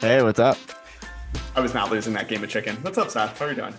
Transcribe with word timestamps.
Hey, 0.00 0.22
what's 0.22 0.38
up? 0.38 0.56
I 1.54 1.60
was 1.60 1.74
not 1.74 1.90
losing 1.90 2.14
that 2.14 2.26
game 2.26 2.42
of 2.42 2.48
chicken. 2.48 2.74
What's 2.76 2.96
up, 2.96 3.10
Seth? 3.10 3.38
How 3.38 3.44
are 3.44 3.50
you 3.50 3.54
doing? 3.54 3.74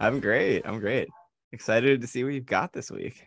I'm 0.00 0.18
great. 0.18 0.66
I'm 0.66 0.80
great. 0.80 1.06
Excited 1.52 2.00
to 2.00 2.06
see 2.08 2.24
what 2.24 2.32
you've 2.32 2.46
got 2.46 2.72
this 2.72 2.90
week. 2.90 3.24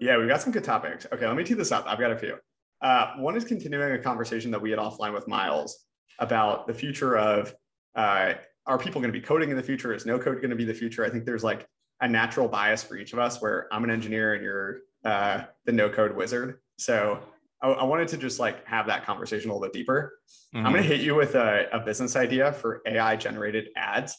Yeah, 0.00 0.16
we've 0.18 0.28
got 0.28 0.40
some 0.40 0.52
good 0.52 0.62
topics. 0.62 1.04
Okay, 1.12 1.26
let 1.26 1.34
me 1.34 1.42
tee 1.42 1.54
this 1.54 1.72
up. 1.72 1.84
I've 1.88 1.98
got 1.98 2.12
a 2.12 2.16
few. 2.16 2.36
Uh, 2.80 3.14
one 3.16 3.36
is 3.36 3.42
continuing 3.42 3.90
a 3.90 3.98
conversation 3.98 4.52
that 4.52 4.62
we 4.62 4.70
had 4.70 4.78
offline 4.78 5.12
with 5.12 5.26
Miles 5.26 5.84
about 6.20 6.68
the 6.68 6.74
future 6.74 7.18
of 7.18 7.52
uh, 7.96 8.34
are 8.66 8.78
people 8.78 9.00
going 9.00 9.12
to 9.12 9.18
be 9.18 9.24
coding 9.24 9.50
in 9.50 9.56
the 9.56 9.62
future? 9.64 9.92
Is 9.92 10.06
no 10.06 10.16
code 10.16 10.36
going 10.36 10.50
to 10.50 10.56
be 10.56 10.64
the 10.64 10.74
future? 10.74 11.04
I 11.04 11.10
think 11.10 11.24
there's 11.24 11.42
like 11.42 11.66
a 12.02 12.06
natural 12.06 12.46
bias 12.46 12.84
for 12.84 12.96
each 12.96 13.12
of 13.12 13.18
us 13.18 13.42
where 13.42 13.66
I'm 13.72 13.82
an 13.82 13.90
engineer 13.90 14.34
and 14.34 14.44
you're 14.44 14.76
uh, 15.04 15.42
the 15.64 15.72
no 15.72 15.88
code 15.88 16.14
wizard. 16.14 16.60
So 16.76 17.18
I, 17.62 17.68
I, 17.68 17.84
wanted 17.84 18.08
to 18.08 18.16
just 18.16 18.38
like 18.38 18.66
have 18.66 18.86
that 18.86 19.04
conversation 19.04 19.50
a 19.50 19.52
little 19.52 19.66
bit 19.66 19.72
deeper. 19.72 20.18
Mm-hmm. 20.54 20.66
I'm 20.66 20.72
going 20.72 20.82
to 20.82 20.88
hit 20.88 21.00
you 21.00 21.14
with 21.14 21.34
a, 21.34 21.66
a, 21.72 21.80
business 21.80 22.16
idea 22.16 22.52
for 22.52 22.82
AI 22.86 23.16
generated 23.16 23.68
ads. 23.76 24.16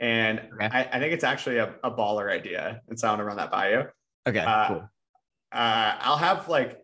And 0.00 0.40
okay. 0.54 0.66
I, 0.66 0.88
I, 0.92 0.98
think 0.98 1.12
it's 1.12 1.24
actually 1.24 1.58
a, 1.58 1.74
a, 1.82 1.90
baller 1.90 2.30
idea. 2.32 2.80
And 2.88 2.98
so 2.98 3.08
I 3.08 3.10
want 3.10 3.20
to 3.20 3.24
run 3.24 3.36
that 3.36 3.50
by 3.50 3.70
you. 3.70 3.84
Okay. 4.26 4.40
Uh, 4.40 4.68
cool. 4.68 4.88
Uh, 5.52 5.94
I'll 6.00 6.16
have 6.16 6.48
like 6.48 6.80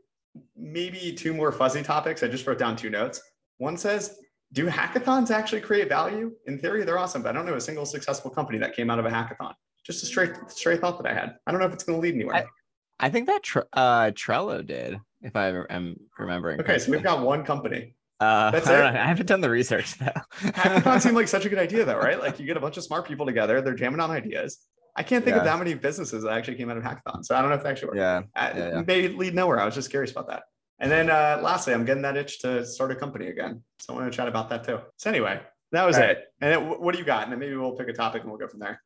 maybe 0.56 1.12
two 1.12 1.32
more 1.32 1.52
fuzzy 1.52 1.82
topics. 1.82 2.22
I 2.22 2.28
just 2.28 2.46
wrote 2.46 2.58
down 2.58 2.76
two 2.76 2.90
notes. 2.90 3.20
One 3.58 3.76
says, 3.76 4.18
do 4.52 4.66
hackathons 4.66 5.30
actually 5.30 5.60
create 5.60 5.88
value? 5.88 6.32
In 6.46 6.58
theory, 6.58 6.84
they're 6.84 6.98
awesome, 6.98 7.22
but 7.22 7.30
I 7.30 7.32
don't 7.32 7.46
know 7.46 7.54
a 7.54 7.60
single 7.60 7.84
successful 7.84 8.30
company 8.30 8.58
that 8.58 8.74
came 8.74 8.88
out 8.88 8.98
of 8.98 9.04
a 9.04 9.10
hackathon. 9.10 9.52
Just 9.84 10.02
a 10.02 10.06
straight 10.06 10.32
straight 10.48 10.80
thought 10.80 11.02
that 11.02 11.10
I 11.10 11.14
had. 11.14 11.36
I 11.46 11.50
don't 11.50 11.60
know 11.60 11.66
if 11.66 11.72
it's 11.72 11.84
going 11.84 11.98
to 11.98 12.02
lead 12.02 12.14
anywhere. 12.14 12.36
I, 12.36 13.06
I 13.06 13.10
think 13.10 13.26
that 13.26 13.42
tre- 13.42 13.64
uh, 13.72 14.12
Trello 14.12 14.64
did, 14.64 14.98
if 15.24 15.34
I 15.34 15.48
am 15.70 15.98
remembering. 16.18 16.60
Okay, 16.60 16.66
correctly. 16.66 16.84
so 16.84 16.92
we've 16.92 17.02
got 17.02 17.22
one 17.22 17.44
company. 17.44 17.94
Uh, 18.20 18.50
That's 18.50 18.66
I, 18.68 18.88
it. 18.88 18.94
I 18.94 19.06
haven't 19.06 19.26
done 19.26 19.40
the 19.40 19.50
research 19.50 19.98
though. 19.98 20.12
Hackathon 20.40 21.00
seemed 21.00 21.16
like 21.16 21.28
such 21.36 21.46
a 21.46 21.48
good 21.48 21.58
idea, 21.58 21.84
though, 21.84 21.98
right? 21.98 22.20
Like 22.20 22.38
you 22.38 22.46
get 22.46 22.56
a 22.56 22.60
bunch 22.60 22.76
of 22.76 22.84
smart 22.84 23.06
people 23.06 23.26
together, 23.26 23.60
they're 23.60 23.74
jamming 23.74 24.00
on 24.00 24.10
ideas. 24.10 24.58
I 24.96 25.02
can't 25.02 25.24
think 25.24 25.34
yeah. 25.34 25.40
of 25.40 25.44
that 25.46 25.58
many 25.58 25.74
businesses 25.74 26.22
that 26.22 26.32
actually 26.32 26.56
came 26.56 26.70
out 26.70 26.76
of 26.76 26.84
hackathon. 26.84 27.24
So 27.24 27.34
I 27.34 27.40
don't 27.40 27.50
know 27.50 27.56
if 27.56 27.64
that 27.64 27.70
actually 27.70 27.88
worked. 27.88 27.98
Yeah. 27.98 28.22
Uh, 28.36 28.52
yeah, 28.54 28.82
yeah. 28.86 29.08
Lead 29.08 29.34
nowhere. 29.34 29.58
I 29.58 29.64
was 29.64 29.74
just 29.74 29.90
curious 29.90 30.12
about 30.12 30.28
that. 30.28 30.44
And 30.78 30.90
then 30.90 31.10
uh, 31.10 31.40
lastly, 31.42 31.74
I'm 31.74 31.84
getting 31.84 32.02
that 32.02 32.16
itch 32.16 32.40
to 32.40 32.64
start 32.64 32.92
a 32.92 32.94
company 32.94 33.26
again. 33.26 33.62
So 33.80 33.92
I 33.92 33.96
want 33.96 34.12
to 34.12 34.16
chat 34.16 34.28
about 34.28 34.50
that 34.50 34.64
too. 34.64 34.78
So 34.98 35.10
anyway, 35.10 35.40
that 35.72 35.84
was 35.84 35.96
it. 35.96 36.24
And 36.40 36.52
then, 36.52 36.68
what 36.68 36.92
do 36.92 37.00
you 37.00 37.04
got? 37.04 37.24
And 37.24 37.32
then 37.32 37.40
maybe 37.40 37.56
we'll 37.56 37.72
pick 37.72 37.88
a 37.88 37.92
topic 37.92 38.22
and 38.22 38.30
we'll 38.30 38.38
go 38.38 38.46
from 38.46 38.60
there. 38.60 38.80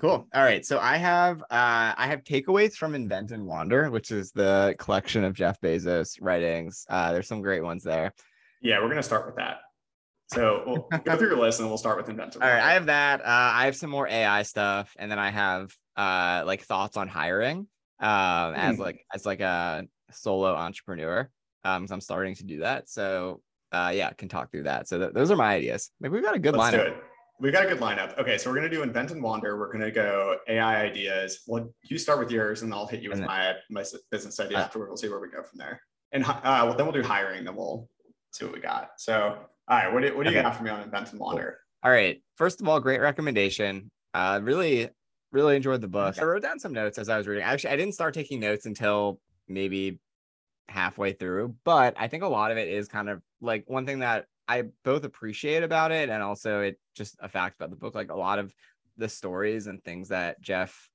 Cool. 0.00 0.26
All 0.34 0.42
right. 0.42 0.64
So 0.64 0.78
I 0.78 0.96
have 0.96 1.42
uh, 1.42 1.94
I 1.96 2.06
have 2.06 2.22
takeaways 2.22 2.74
from 2.74 2.94
Invent 2.94 3.32
and 3.32 3.46
Wander, 3.46 3.90
which 3.90 4.10
is 4.10 4.32
the 4.32 4.74
collection 4.78 5.24
of 5.24 5.34
Jeff 5.34 5.60
Bezos 5.60 6.18
writings. 6.20 6.84
Uh, 6.88 7.12
there's 7.12 7.28
some 7.28 7.42
great 7.42 7.62
ones 7.62 7.82
there. 7.82 8.14
Yeah, 8.62 8.80
we're 8.80 8.88
gonna 8.88 9.02
start 9.02 9.26
with 9.26 9.36
that. 9.36 9.58
So 10.32 10.62
we'll 10.66 11.00
go 11.04 11.16
through 11.16 11.28
your 11.28 11.38
list 11.38 11.60
and 11.60 11.68
we'll 11.68 11.78
start 11.78 11.96
with 11.96 12.08
Invent. 12.08 12.36
All 12.36 12.42
right. 12.42 12.62
I 12.62 12.72
have 12.72 12.86
that. 12.86 13.20
Uh, 13.20 13.24
I 13.26 13.64
have 13.66 13.76
some 13.76 13.90
more 13.90 14.08
AI 14.08 14.42
stuff, 14.42 14.94
and 14.98 15.10
then 15.10 15.18
I 15.18 15.30
have 15.30 15.74
uh, 15.96 16.44
like 16.46 16.62
thoughts 16.62 16.96
on 16.96 17.08
hiring 17.08 17.66
um, 18.00 18.54
as 18.54 18.76
hmm. 18.76 18.82
like 18.82 19.04
as 19.14 19.26
like 19.26 19.40
a 19.40 19.84
solo 20.12 20.54
entrepreneur. 20.54 21.28
Um, 21.64 21.86
so 21.86 21.94
I'm 21.94 22.00
starting 22.00 22.34
to 22.36 22.44
do 22.44 22.60
that. 22.60 22.88
So 22.88 23.42
uh, 23.72 23.92
yeah, 23.94 24.10
can 24.12 24.28
talk 24.28 24.50
through 24.50 24.64
that. 24.64 24.88
So 24.88 24.98
th- 24.98 25.12
those 25.12 25.30
are 25.30 25.36
my 25.36 25.54
ideas. 25.54 25.90
Maybe 26.00 26.14
we've 26.14 26.24
got 26.24 26.34
a 26.34 26.38
good 26.38 26.56
Let's 26.56 26.74
lineup. 26.74 26.96
We've 27.40 27.54
got 27.54 27.64
a 27.64 27.68
good 27.68 27.80
lineup. 27.80 28.18
Okay, 28.18 28.36
so 28.36 28.50
we're 28.50 28.56
gonna 28.56 28.68
do 28.68 28.82
invent 28.82 29.12
and 29.12 29.22
wander. 29.22 29.58
We're 29.58 29.72
gonna 29.72 29.90
go 29.90 30.36
AI 30.46 30.82
ideas. 30.82 31.40
Well, 31.46 31.72
you 31.82 31.96
start 31.96 32.18
with 32.18 32.30
yours, 32.30 32.60
and 32.60 32.72
I'll 32.72 32.86
hit 32.86 33.00
you 33.00 33.08
with 33.08 33.20
my 33.20 33.54
my 33.70 33.82
business 34.10 34.38
idea 34.38 34.58
uh, 34.58 34.62
afterward. 34.62 34.88
We'll 34.88 34.98
see 34.98 35.08
where 35.08 35.20
we 35.20 35.28
go 35.28 35.42
from 35.42 35.58
there. 35.58 35.80
And 36.12 36.22
uh, 36.24 36.40
well, 36.44 36.74
then 36.74 36.84
we'll 36.84 36.92
do 36.92 37.02
hiring. 37.02 37.44
Then 37.44 37.56
we'll 37.56 37.88
see 38.32 38.44
what 38.44 38.52
we 38.52 38.60
got. 38.60 38.90
So, 38.98 39.38
all 39.68 39.78
right, 39.78 39.90
what 39.90 40.02
do, 40.02 40.14
what 40.14 40.24
do 40.24 40.28
okay. 40.28 40.36
you 40.36 40.42
got 40.42 40.54
for 40.54 40.64
me 40.64 40.70
on 40.70 40.82
invent 40.82 41.12
and 41.12 41.20
wander? 41.20 41.60
All 41.82 41.90
right. 41.90 42.22
First 42.36 42.60
of 42.60 42.68
all, 42.68 42.78
great 42.78 43.00
recommendation. 43.00 43.90
Uh, 44.12 44.40
really, 44.42 44.90
really 45.32 45.56
enjoyed 45.56 45.80
the 45.80 45.88
book. 45.88 46.18
I 46.18 46.24
wrote 46.24 46.42
down 46.42 46.58
some 46.58 46.74
notes 46.74 46.98
as 46.98 47.08
I 47.08 47.16
was 47.16 47.26
reading. 47.26 47.44
Actually, 47.44 47.70
I 47.70 47.76
didn't 47.76 47.94
start 47.94 48.12
taking 48.12 48.40
notes 48.40 48.66
until 48.66 49.18
maybe 49.48 49.98
halfway 50.68 51.12
through, 51.12 51.54
but 51.64 51.94
I 51.98 52.08
think 52.08 52.22
a 52.22 52.28
lot 52.28 52.50
of 52.50 52.58
it 52.58 52.68
is 52.68 52.86
kind 52.86 53.08
of 53.08 53.22
like 53.40 53.64
one 53.66 53.86
thing 53.86 54.00
that 54.00 54.26
I 54.50 54.64
both 54.84 55.04
appreciate 55.04 55.62
about 55.62 55.92
it 55.92 56.08
and 56.08 56.24
also 56.24 56.62
it 56.62 56.80
just 56.96 57.16
a 57.20 57.28
fact 57.28 57.54
about 57.54 57.70
the 57.70 57.76
book. 57.76 57.94
Like 57.94 58.10
a 58.10 58.16
lot 58.16 58.40
of 58.40 58.52
the 58.96 59.08
stories 59.08 59.68
and 59.68 59.80
things 59.84 60.08
that 60.08 60.40
Jeff 60.40 60.90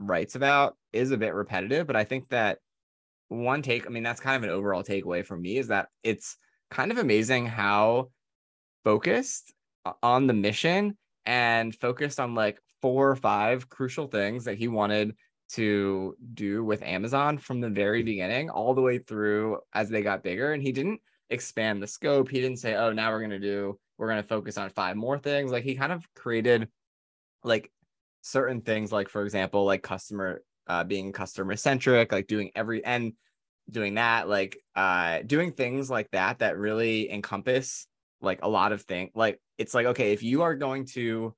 writes 0.00 0.34
about 0.34 0.76
is 0.92 1.12
a 1.12 1.16
bit 1.16 1.32
repetitive, 1.32 1.86
but 1.86 1.94
I 1.94 2.02
think 2.02 2.28
that 2.30 2.58
one 3.28 3.62
take, 3.62 3.86
I 3.86 3.90
mean, 3.90 4.02
that's 4.02 4.20
kind 4.20 4.36
of 4.36 4.42
an 4.42 4.54
overall 4.54 4.82
takeaway 4.82 5.24
for 5.24 5.36
me 5.36 5.58
is 5.58 5.68
that 5.68 5.86
it's 6.02 6.38
kind 6.72 6.90
of 6.90 6.98
amazing 6.98 7.46
how 7.46 8.10
focused 8.82 9.54
on 10.02 10.26
the 10.26 10.34
mission 10.34 10.98
and 11.24 11.72
focused 11.76 12.18
on 12.18 12.34
like 12.34 12.58
four 12.82 13.08
or 13.08 13.16
five 13.16 13.68
crucial 13.68 14.08
things 14.08 14.44
that 14.46 14.58
he 14.58 14.66
wanted 14.66 15.14
to 15.50 16.16
do 16.34 16.64
with 16.64 16.82
Amazon 16.82 17.38
from 17.38 17.60
the 17.60 17.70
very 17.70 18.02
beginning 18.02 18.50
all 18.50 18.74
the 18.74 18.82
way 18.82 18.98
through 18.98 19.58
as 19.72 19.88
they 19.88 20.02
got 20.02 20.24
bigger. 20.24 20.52
And 20.52 20.60
he 20.60 20.72
didn't 20.72 21.00
expand 21.30 21.82
the 21.82 21.86
scope. 21.86 22.28
He 22.28 22.40
didn't 22.40 22.58
say, 22.58 22.74
"Oh, 22.74 22.92
now 22.92 23.10
we're 23.10 23.20
going 23.20 23.30
to 23.30 23.38
do 23.38 23.78
we're 23.96 24.08
going 24.08 24.22
to 24.22 24.28
focus 24.28 24.58
on 24.58 24.70
five 24.70 24.96
more 24.96 25.18
things." 25.18 25.50
Like 25.50 25.64
he 25.64 25.74
kind 25.74 25.92
of 25.92 26.06
created 26.14 26.68
like 27.44 27.70
certain 28.22 28.60
things 28.62 28.92
like 28.92 29.08
for 29.08 29.22
example, 29.22 29.64
like 29.64 29.82
customer 29.82 30.42
uh 30.66 30.84
being 30.84 31.12
customer 31.12 31.56
centric, 31.56 32.12
like 32.12 32.26
doing 32.26 32.50
every 32.54 32.84
and 32.84 33.12
doing 33.70 33.94
that 33.96 34.28
like 34.28 34.58
uh 34.76 35.20
doing 35.26 35.52
things 35.52 35.90
like 35.90 36.10
that 36.12 36.38
that 36.38 36.56
really 36.56 37.10
encompass 37.10 37.86
like 38.20 38.40
a 38.42 38.48
lot 38.48 38.72
of 38.72 38.82
things. 38.82 39.10
Like 39.14 39.40
it's 39.58 39.74
like 39.74 39.86
okay, 39.86 40.12
if 40.12 40.22
you 40.22 40.42
are 40.42 40.54
going 40.54 40.86
to 40.86 41.34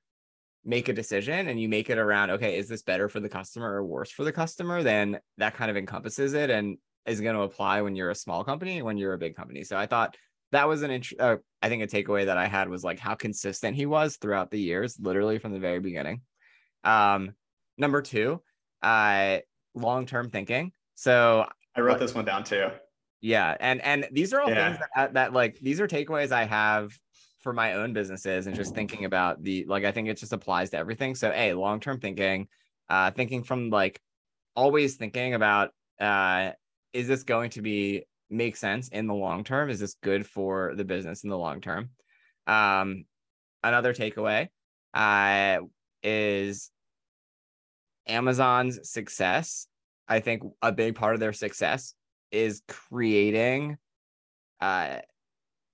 make 0.65 0.89
a 0.89 0.93
decision 0.93 1.49
and 1.49 1.59
you 1.61 1.69
make 1.69 1.89
it 1.89 1.97
around 1.97 2.31
okay 2.31 2.59
is 2.59 2.69
this 2.69 2.83
better 2.83 3.09
for 3.09 3.19
the 3.19 3.29
customer 3.29 3.73
or 3.73 3.85
worse 3.85 4.11
for 4.11 4.25
the 4.25 4.33
customer 4.33 4.83
then 4.83 5.19
that 5.39 5.55
kind 5.55 5.71
of 5.71 5.77
encompasses 5.77 6.35
it 6.35 6.51
and 6.51 6.77
is 7.07 7.21
going 7.21 7.35
to 7.35 7.43
apply 7.43 7.83
when 7.83 7.97
you're 7.97 8.11
a 8.11 8.15
small 8.15 8.45
company 8.45 8.77
and 8.77 8.87
when 8.87 8.97
you're 8.97 9.15
a 9.15 9.19
big 9.19 9.37
company. 9.37 9.65
So 9.65 9.77
I 9.77 9.87
thought 9.87 10.17
that 10.53 10.69
was 10.69 10.83
an 10.83 10.91
int- 10.91 11.19
uh, 11.19 11.37
I 11.63 11.69
think 11.69 11.83
a 11.83 11.87
takeaway 11.87 12.27
that 12.27 12.37
I 12.37 12.47
had 12.47 12.69
was 12.69 12.85
like 12.85 12.99
how 12.99 13.15
consistent 13.15 13.77
he 13.77 13.87
was 13.87 14.17
throughout 14.17 14.51
the 14.51 14.61
years, 14.61 14.99
literally 15.01 15.39
from 15.39 15.53
the 15.53 15.59
very 15.59 15.81
beginning. 15.81 16.23
Um, 16.85 17.33
number 17.79 18.03
two, 18.03 18.43
uh, 18.83 19.39
long-term 19.75 20.31
thinking. 20.31 20.73
So 20.95 21.47
I 21.75 21.81
wrote 21.81 21.99
this 21.99 22.15
one 22.15 22.25
down 22.25 22.45
too. 22.45 22.69
Yeah, 23.21 23.57
and 23.61 23.83
and 23.83 24.09
these 24.13 24.33
are 24.33 24.41
all 24.41 24.49
yeah. 24.49 24.71
things 24.71 24.87
that, 24.97 25.15
that 25.15 25.33
like 25.33 25.59
these 25.61 25.81
are 25.81 25.87
takeaways 25.87 26.33
I 26.33 26.45
have 26.45 26.93
for 27.41 27.53
my 27.53 27.75
own 27.75 27.93
businesses 27.93 28.47
and 28.47 28.57
just 28.57 28.75
thinking 28.75 29.05
about 29.05 29.43
the 29.43 29.65
like 29.67 29.85
I 29.85 29.93
think 29.93 30.09
it 30.09 30.17
just 30.17 30.33
applies 30.33 30.71
to 30.71 30.79
everything. 30.79 31.15
So 31.15 31.31
a 31.35 31.55
long-term 31.55 32.01
thinking, 32.01 32.49
uh, 32.89 33.11
thinking 33.11 33.43
from 33.43 33.71
like 33.71 34.01
always 34.57 34.97
thinking 34.97 35.35
about 35.35 35.71
uh 36.01 36.53
is 36.93 37.09
this 37.09 37.23
going 37.23 37.51
to 37.51 37.63
be 37.63 38.05
make 38.29 38.57
sense 38.57 38.89
in 38.89 39.07
the 39.07 39.15
long 39.15 39.45
term? 39.45 39.71
Is 39.71 39.81
this 39.81 39.97
good 40.03 40.27
for 40.27 40.75
the 40.75 40.85
business 40.85 41.25
in 41.25 41.31
the 41.31 41.39
long 41.39 41.61
term? 41.61 41.91
Um, 42.47 43.05
another 43.63 43.93
takeaway 43.93 44.49
uh, 44.95 45.59
is 46.03 46.71
Amazon's 48.07 48.91
success. 48.91 49.67
I 50.09 50.21
think 50.21 50.43
a 50.63 50.73
big 50.73 50.97
part 50.97 51.15
of 51.15 51.21
their 51.21 51.33
success 51.33 51.95
is 52.31 52.63
creating 52.69 53.79
uh, 54.61 54.99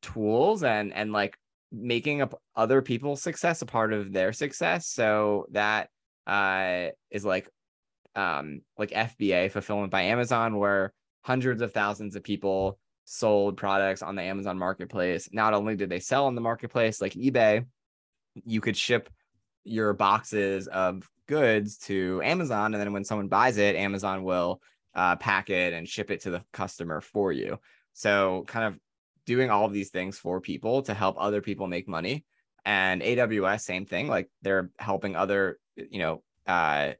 tools 0.03 0.63
and 0.63 0.93
and 0.93 1.13
like 1.13 1.37
making 1.73 2.23
up 2.23 2.41
other 2.55 2.81
people's 2.81 3.23
success 3.23 3.63
a 3.63 3.67
part 3.67 3.93
of 3.93 4.13
their 4.13 4.33
success. 4.33 4.87
So 4.87 5.47
that 5.53 5.89
uh, 6.27 6.89
is 7.11 7.25
like 7.25 7.49
um, 8.15 8.63
like 8.79 8.91
FBA 8.91 9.51
fulfillment 9.51 9.91
by 9.91 10.03
Amazon, 10.03 10.59
where 10.59 10.93
hundreds 11.27 11.61
of 11.61 11.73
thousands 11.73 12.15
of 12.15 12.23
people 12.23 12.79
sold 13.05 13.57
products 13.57 14.01
on 14.01 14.15
the 14.15 14.23
Amazon 14.23 14.57
marketplace. 14.57 15.29
Not 15.33 15.55
only 15.55 15.75
did 15.75 15.91
they 15.91 15.99
sell 15.99 16.27
on 16.27 16.37
the 16.37 16.41
marketplace 16.41 17.01
like 17.01 17.15
eBay, 17.15 17.67
you 18.45 18.61
could 18.61 18.77
ship 18.77 19.11
your 19.65 19.93
boxes 19.93 20.69
of 20.69 21.09
goods 21.27 21.79
to 21.79 22.21
Amazon. 22.23 22.75
And 22.75 22.81
then 22.81 22.93
when 22.93 23.05
someone 23.05 23.27
buys 23.27 23.57
it, 23.57 23.75
Amazon 23.75 24.23
will 24.23 24.61
uh, 24.95 25.17
pack 25.17 25.51
it 25.51 25.73
and 25.73 25.89
ship 25.89 26.13
it 26.13 26.21
to 26.21 26.31
the 26.31 26.45
customer 26.53 27.01
for 27.01 27.33
you. 27.33 27.59
So, 27.93 28.45
kind 28.47 28.67
of 28.67 28.79
doing 29.25 29.51
all 29.51 29.65
of 29.65 29.73
these 29.73 29.91
things 29.91 30.19
for 30.19 30.41
people 30.41 30.83
to 30.83 30.95
help 30.95 31.17
other 31.19 31.41
people 31.41 31.67
make 31.67 31.89
money. 31.89 32.25
And 32.65 33.03
AWS, 33.03 33.63
same 33.63 33.85
thing. 33.85 34.07
Like 34.07 34.31
they're 34.43 34.71
helping 34.79 35.17
other, 35.17 35.59
you 35.75 35.99
know, 35.99 36.23
uh, 36.47 36.93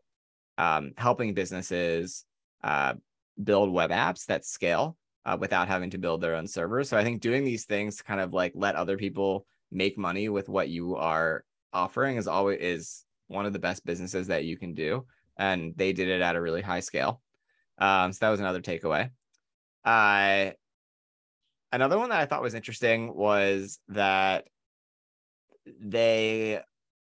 um, 0.59 0.95
helping 0.97 1.35
businesses 1.35 2.25
uh, 2.65 2.95
build 3.43 3.73
web 3.73 3.91
apps 3.91 4.27
that 4.27 4.45
scale 4.45 4.97
uh, 5.25 5.37
without 5.39 5.69
having 5.69 5.91
to 5.91 5.99
build 5.99 6.21
their 6.21 6.37
own 6.37 6.47
servers. 6.47 6.89
So 6.89 6.97
I 6.97 7.05
think 7.05 7.21
doing 7.21 7.45
these 7.45 7.65
things 7.65 7.97
to 7.97 8.05
kind 8.05 8.21
of 8.21 8.33
like 8.33 8.53
let 8.55 8.77
other 8.77 8.97
people 8.97 9.47
make 9.71 9.99
money 9.99 10.29
with 10.29 10.49
what 10.49 10.69
you 10.69 10.97
are 10.97 11.45
offering 11.73 12.17
is 12.17 12.29
always 12.29 12.59
is 12.61 13.05
one 13.29 13.47
of 13.47 13.53
the 13.53 13.59
best 13.59 13.85
businesses 13.85 14.29
that 14.29 14.45
you 14.45 14.57
can 14.57 14.75
do. 14.75 15.05
And 15.37 15.75
they 15.77 15.93
did 15.93 16.09
it 16.09 16.21
at 16.21 16.37
a 16.37 16.41
really 16.41 16.63
high 16.63 16.81
scale. 16.81 17.21
Um, 17.79 18.13
so 18.13 18.19
that 18.21 18.31
was 18.31 18.41
another 18.41 18.63
takeaway. 18.63 19.11
Uh, 19.85 20.53
another 21.73 21.99
one 21.99 22.11
that 22.11 22.21
I 22.21 22.27
thought 22.27 22.43
was 22.43 22.55
interesting 22.55 23.15
was 23.15 23.81
that 23.89 24.47
they 25.81 26.61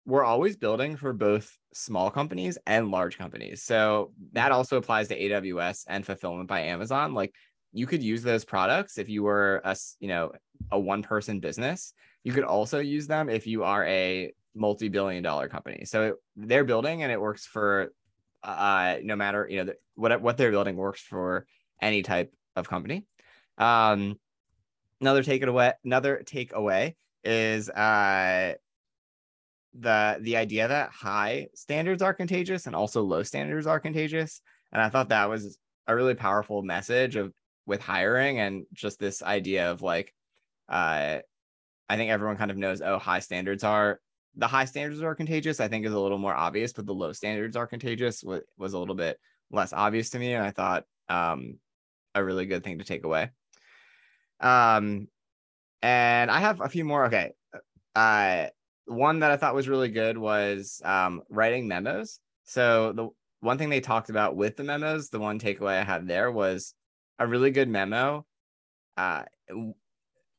were 0.08 0.24
always 0.24 0.56
building 0.56 0.96
for 0.96 1.12
both 1.12 1.54
small 1.74 2.10
companies 2.10 2.56
and 2.66 2.90
large 2.90 3.18
companies. 3.18 3.62
So 3.62 4.12
that 4.32 4.52
also 4.52 4.78
applies 4.78 5.08
to 5.08 5.20
AWS 5.20 5.84
and 5.86 6.04
fulfillment 6.04 6.48
by 6.48 6.60
Amazon. 6.62 7.12
Like 7.12 7.34
you 7.74 7.86
could 7.86 8.02
use 8.02 8.22
those 8.22 8.42
products 8.42 8.96
if 8.96 9.10
you 9.10 9.22
were 9.22 9.60
a 9.64 9.76
you 10.00 10.08
know 10.08 10.32
a 10.72 10.80
one 10.80 11.02
person 11.02 11.40
business. 11.40 11.92
You 12.24 12.32
could 12.32 12.44
also 12.44 12.78
use 12.78 13.06
them 13.06 13.28
if 13.28 13.46
you 13.46 13.64
are 13.64 13.84
a 13.84 14.32
multi 14.54 14.88
billion 14.88 15.22
dollar 15.22 15.46
company. 15.46 15.84
So 15.84 16.14
they're 16.36 16.64
building 16.64 17.02
and 17.02 17.12
it 17.12 17.20
works 17.20 17.44
for 17.44 17.92
uh 18.42 18.96
no 19.02 19.14
matter 19.14 19.46
you 19.50 19.62
know 19.62 19.72
what 19.94 20.22
what 20.22 20.38
they're 20.38 20.50
building 20.50 20.76
works 20.76 21.02
for 21.02 21.44
any 21.82 22.02
type 22.02 22.32
of 22.56 22.66
company. 22.66 23.04
Um, 23.58 24.18
another 25.02 25.22
take 25.22 25.42
it 25.42 25.48
away. 25.50 25.74
Another 25.84 26.22
takeaway 26.24 26.94
is 27.24 27.68
uh 27.68 28.54
the 29.74 30.18
the 30.20 30.36
idea 30.36 30.68
that 30.68 30.90
high 30.90 31.48
standards 31.54 32.02
are 32.02 32.14
contagious 32.14 32.66
and 32.66 32.74
also 32.74 33.02
low 33.02 33.22
standards 33.22 33.66
are 33.66 33.80
contagious. 33.80 34.40
And 34.72 34.82
i 34.82 34.88
thought 34.88 35.08
that 35.10 35.28
was 35.28 35.58
a 35.86 35.94
really 35.94 36.14
powerful 36.14 36.62
message 36.62 37.16
of 37.16 37.32
with 37.66 37.80
hiring 37.80 38.38
and 38.40 38.66
just 38.72 38.98
this 38.98 39.22
idea 39.22 39.70
of 39.70 39.82
like 39.82 40.14
uh 40.68 41.18
i 41.88 41.96
think 41.96 42.10
everyone 42.10 42.36
kind 42.36 42.50
of 42.50 42.56
knows 42.56 42.82
oh 42.82 42.98
high 42.98 43.20
standards 43.20 43.64
are 43.64 44.00
the 44.36 44.46
high 44.46 44.66
standards 44.66 45.02
are 45.02 45.14
contagious 45.14 45.60
i 45.60 45.68
think 45.68 45.86
is 45.86 45.92
a 45.92 45.98
little 45.98 46.18
more 46.18 46.34
obvious 46.34 46.72
but 46.74 46.84
the 46.86 46.94
low 46.94 47.12
standards 47.12 47.56
are 47.56 47.66
contagious 47.66 48.22
was, 48.22 48.42
was 48.58 48.74
a 48.74 48.78
little 48.78 48.94
bit 48.94 49.18
less 49.50 49.72
obvious 49.72 50.10
to 50.10 50.18
me 50.18 50.34
and 50.34 50.44
i 50.44 50.50
thought 50.50 50.84
um 51.08 51.58
a 52.14 52.24
really 52.24 52.46
good 52.46 52.64
thing 52.64 52.78
to 52.78 52.84
take 52.84 53.04
away. 53.04 53.30
Um 54.40 55.08
and 55.82 56.30
i 56.30 56.40
have 56.40 56.60
a 56.60 56.68
few 56.68 56.84
more. 56.84 57.06
Okay. 57.06 57.32
Uh 57.94 58.46
one 58.88 59.20
that 59.20 59.30
I 59.30 59.36
thought 59.36 59.54
was 59.54 59.68
really 59.68 59.90
good 59.90 60.16
was 60.16 60.80
um, 60.84 61.22
writing 61.28 61.68
memos. 61.68 62.20
So 62.44 62.92
the 62.92 63.08
one 63.40 63.58
thing 63.58 63.68
they 63.68 63.80
talked 63.80 64.10
about 64.10 64.36
with 64.36 64.56
the 64.56 64.64
memos, 64.64 65.10
the 65.10 65.20
one 65.20 65.38
takeaway 65.38 65.78
I 65.78 65.84
had 65.84 66.08
there 66.08 66.32
was 66.32 66.74
a 67.18 67.26
really 67.26 67.50
good 67.50 67.68
memo. 67.68 68.26
Uh, 68.96 69.24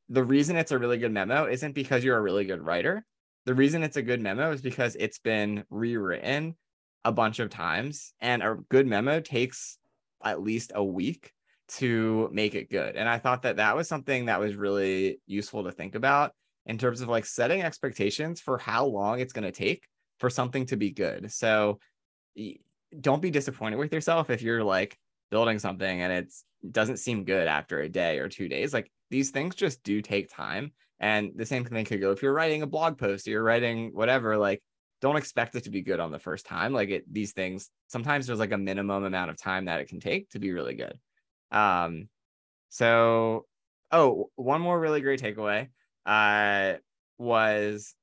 the 0.10 0.24
reason 0.24 0.56
it's 0.56 0.72
a 0.72 0.80
really 0.80 0.98
good 0.98 1.12
memo 1.12 1.46
isn't 1.46 1.74
because 1.74 2.04
you're 2.04 2.18
a 2.18 2.22
really 2.22 2.46
good 2.46 2.62
writer. 2.62 3.06
The 3.46 3.54
reason 3.54 3.84
it's 3.84 3.98
a 3.98 4.02
good 4.02 4.22
memo 4.22 4.52
is 4.52 4.62
because 4.62 4.96
it's 5.00 5.20
been 5.20 5.64
rewritten 5.70 6.56
a 7.06 7.12
bunch 7.12 7.40
of 7.40 7.50
times, 7.50 8.14
and 8.20 8.44
a 8.44 8.58
good 8.70 8.86
memo 8.86 9.22
takes 9.22 9.78
at 10.24 10.42
least 10.42 10.74
a 10.76 10.84
week 10.84 11.32
to 11.70 12.30
make 12.34 12.56
it 12.56 12.70
good. 12.70 12.96
And 12.96 13.08
I 13.08 13.20
thought 13.20 13.44
that 13.44 13.58
that 13.58 13.76
was 13.76 13.88
something 13.88 14.26
that 14.26 14.40
was 14.40 14.56
really 14.56 15.22
useful 15.26 15.64
to 15.64 15.72
think 15.72 15.96
about 15.96 16.34
in 16.70 16.78
terms 16.78 17.02
of 17.02 17.10
like 17.10 17.26
setting 17.26 17.64
expectations 17.64 18.40
for 18.40 18.60
how 18.60 18.86
long 18.86 19.20
it's 19.20 19.34
going 19.34 19.44
to 19.44 19.52
take 19.52 19.88
for 20.20 20.30
something 20.30 20.68
to 20.68 20.78
be 20.78 20.92
good. 20.92 21.32
So 21.32 21.80
don't 23.02 23.24
be 23.24 23.32
disappointed 23.32 23.78
with 23.78 23.92
yourself 23.92 24.30
if 24.30 24.44
you're 24.44 24.64
like 24.64 24.96
building 25.32 25.58
something 25.58 26.02
and 26.02 26.14
it's 26.14 26.46
doesn't 26.70 26.98
seem 26.98 27.24
good 27.24 27.48
after 27.48 27.80
a 27.80 27.90
day 27.90 28.20
or 28.20 28.30
two 28.30 28.48
days. 28.48 28.72
Like 28.72 28.92
these 29.10 29.32
things 29.32 29.56
just 29.56 29.82
do 29.82 30.04
take 30.04 30.30
time. 30.32 30.72
And 31.00 31.32
the 31.36 31.46
same 31.46 31.66
thing 31.66 31.86
could 31.86 32.02
go 32.02 32.12
if 32.12 32.22
you're 32.22 32.34
writing 32.34 32.62
a 32.62 32.68
blog 32.68 33.00
post 33.00 33.28
or 33.28 33.32
you're 33.32 33.44
writing 33.44 33.90
whatever, 33.96 34.38
like 34.38 34.62
don't 35.02 35.18
expect 35.18 35.56
it 35.56 35.64
to 35.64 35.72
be 35.72 35.82
good 35.82 36.00
on 36.00 36.12
the 36.12 36.20
first 36.20 36.46
time. 36.46 36.72
Like 36.72 36.90
it 36.90 37.12
these 37.12 37.32
things 37.32 37.72
sometimes 37.88 38.28
there's 38.28 38.38
like 38.38 38.52
a 38.52 38.58
minimum 38.60 39.06
amount 39.06 39.32
of 39.32 39.42
time 39.42 39.66
that 39.66 39.82
it 39.82 39.88
can 39.88 40.00
take 40.00 40.30
to 40.32 40.40
be 40.40 40.52
really 40.52 40.76
good. 40.76 41.00
Um 41.52 42.10
so 42.70 43.48
oh, 43.92 44.30
one 44.36 44.62
more 44.62 44.80
really 44.80 45.02
great 45.02 45.20
takeaway 45.20 45.70
uh, 46.10 46.74
was 47.20 47.94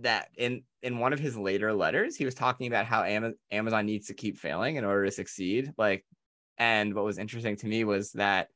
that 0.00 0.28
in 0.36 0.62
in 0.82 0.98
one 0.98 1.12
of 1.12 1.18
his 1.18 1.36
later 1.36 1.74
letters 1.74 2.16
he 2.16 2.24
was 2.24 2.34
talking 2.34 2.66
about 2.66 2.86
how 2.86 3.04
amazon 3.04 3.84
needs 3.84 4.06
to 4.06 4.14
keep 4.14 4.38
failing 4.38 4.76
in 4.76 4.84
order 4.84 5.04
to 5.04 5.10
succeed. 5.10 5.72
Like 5.76 6.06
and 6.56 6.94
what 6.94 7.04
was 7.04 7.18
interesting 7.18 7.56
to 7.56 7.66
me 7.66 7.84
was 7.84 8.12
that 8.12 8.48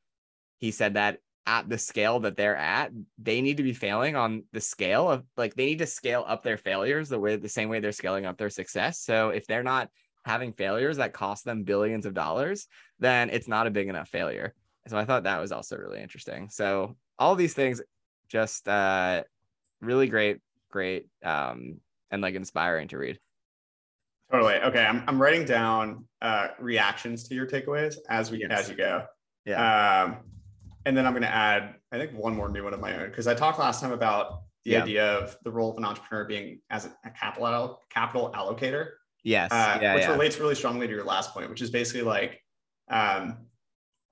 he 0.56 0.70
said 0.70 0.94
that 0.94 1.18
at 1.46 1.68
the 1.68 1.76
scale 1.76 2.20
that 2.20 2.36
they're 2.36 2.56
at 2.56 2.92
they 3.18 3.42
need 3.42 3.58
to 3.58 3.62
be 3.62 3.74
failing 3.74 4.16
on 4.16 4.44
the 4.52 4.60
scale 4.60 5.10
of 5.10 5.24
like 5.36 5.54
they 5.54 5.66
need 5.66 5.78
to 5.80 5.86
scale 5.86 6.24
up 6.26 6.42
their 6.42 6.56
failures 6.56 7.10
the 7.10 7.18
way 7.18 7.36
the 7.36 7.48
same 7.48 7.68
way 7.68 7.78
they're 7.78 7.92
scaling 7.92 8.24
up 8.24 8.38
their 8.38 8.50
success. 8.50 9.00
So 9.00 9.28
if 9.28 9.46
they're 9.46 9.62
not 9.62 9.90
having 10.24 10.54
failures 10.54 10.96
that 10.96 11.12
cost 11.12 11.44
them 11.44 11.62
billions 11.62 12.06
of 12.06 12.14
dollars 12.14 12.68
then 13.00 13.28
it's 13.28 13.48
not 13.48 13.66
a 13.66 13.70
big 13.70 13.88
enough 13.88 14.08
failure. 14.08 14.54
So 14.86 14.96
i 14.96 15.04
thought 15.04 15.24
that 15.24 15.42
was 15.42 15.52
also 15.52 15.76
really 15.76 16.00
interesting. 16.00 16.48
So 16.48 16.96
all 17.18 17.34
these 17.34 17.52
things 17.52 17.82
just 18.28 18.68
uh 18.68 19.22
really 19.80 20.08
great 20.08 20.38
great 20.70 21.06
um 21.24 21.80
and 22.10 22.22
like 22.22 22.34
inspiring 22.34 22.88
to 22.88 22.98
read. 22.98 23.18
Totally. 24.30 24.56
Okay 24.56 24.84
i'm, 24.84 25.02
I'm 25.06 25.20
writing 25.20 25.44
down 25.44 26.04
uh 26.22 26.48
reactions 26.58 27.24
to 27.28 27.34
your 27.34 27.46
takeaways 27.46 27.96
as 28.08 28.30
we 28.30 28.40
yes. 28.40 28.50
as 28.50 28.68
you 28.68 28.76
go. 28.76 29.04
Yeah. 29.44 30.02
Um 30.02 30.18
and 30.84 30.96
then 30.96 31.06
i'm 31.06 31.12
going 31.12 31.22
to 31.22 31.34
add 31.34 31.74
i 31.92 31.98
think 31.98 32.12
one 32.12 32.34
more 32.34 32.48
new 32.48 32.64
one 32.64 32.72
of 32.72 32.80
my 32.80 32.96
own 32.96 33.10
because 33.10 33.26
i 33.26 33.34
talked 33.34 33.58
last 33.58 33.80
time 33.80 33.92
about 33.92 34.42
the 34.64 34.72
yeah. 34.72 34.82
idea 34.82 35.18
of 35.18 35.36
the 35.44 35.50
role 35.50 35.70
of 35.70 35.76
an 35.78 35.84
entrepreneur 35.84 36.24
being 36.24 36.60
as 36.70 36.86
a 36.86 37.10
capital 37.10 37.80
capital 37.90 38.32
allocator. 38.34 38.90
Yes. 39.24 39.50
Uh, 39.50 39.78
yeah, 39.80 39.94
which 39.94 40.04
yeah. 40.04 40.12
relates 40.12 40.38
really 40.38 40.54
strongly 40.54 40.86
to 40.86 40.92
your 40.92 41.04
last 41.04 41.32
point 41.32 41.48
which 41.50 41.62
is 41.62 41.70
basically 41.70 42.02
like 42.02 42.42
um 42.90 43.38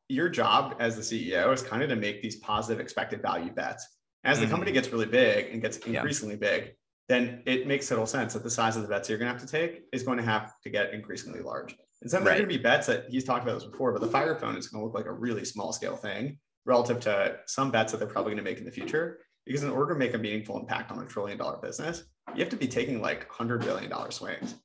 your 0.09 0.29
job 0.29 0.77
as 0.79 0.97
the 0.97 1.03
ceo 1.03 1.53
is 1.53 1.63
kind 1.63 1.83
of 1.83 1.89
to 1.89 1.97
make 1.97 2.23
these 2.23 2.37
positive 2.37 2.81
expected 2.81 3.23
value 3.23 3.51
bets 3.51 3.96
as 4.27 4.39
the 4.39 4.45
mm-hmm. 4.45 4.51
company 4.53 4.73
gets 4.73 4.91
really 4.91 5.07
big 5.07 5.53
and 5.53 5.63
gets 5.63 5.79
increasingly 5.79 6.35
yeah. 6.35 6.51
big, 6.51 6.73
then 7.09 7.43
it 7.47 7.67
makes 7.67 7.89
total 7.89 8.07
sense 8.07 8.33
that 8.35 8.43
the 8.43 8.51
size 8.51 8.77
of 8.77 8.83
the 8.83 8.89
bets 8.89 9.09
you're 9.09 9.19
going 9.19 9.33
to 9.33 9.33
have 9.33 9.41
to 9.41 9.51
take 9.51 9.85
is 9.93 10.03
going 10.03 10.19
to 10.19 10.25
have 10.25 10.53
to 10.63 10.71
get 10.71 10.93
increasingly 10.93 11.41
large. 11.41 11.77
And 12.03 12.11
some 12.11 12.25
right. 12.25 12.33
are 12.33 12.39
going 12.39 12.49
to 12.49 12.57
be 12.57 12.63
bets 12.63 12.89
that 12.89 13.09
he's 13.09 13.25
talked 13.25 13.45
about 13.45 13.55
this 13.55 13.65
before, 13.65 13.93
but 13.93 14.01
the 14.01 14.09
fire 14.09 14.35
phone 14.35 14.57
is 14.57 14.67
going 14.67 14.83
to 14.83 14.87
look 14.87 14.95
like 14.95 15.07
a 15.07 15.13
really 15.13 15.45
small 15.45 15.73
scale 15.73 15.97
thing 15.97 16.39
relative 16.65 16.99
to 17.01 17.37
some 17.47 17.71
bets 17.71 17.93
that 17.93 17.99
they're 17.99 18.09
probably 18.09 18.31
going 18.31 18.45
to 18.45 18.51
make 18.51 18.59
in 18.59 18.65
the 18.65 18.73
future. 18.73 19.21
Because 19.47 19.63
in 19.63 19.71
order 19.71 19.95
to 19.95 19.99
make 19.99 20.15
a 20.15 20.19
meaningful 20.19 20.59
impact 20.59 20.91
on 20.91 20.99
a 20.99 21.07
trillion 21.07 21.39
dollar 21.39 21.59
business, 21.59 22.03
you 22.35 22.41
have 22.41 22.51
to 22.51 22.57
be 22.57 22.67
taking 22.67 23.01
like 23.01 23.31
hundred 23.31 23.61
billion 23.61 23.89
dollar 23.89 24.11
swings. 24.11 24.57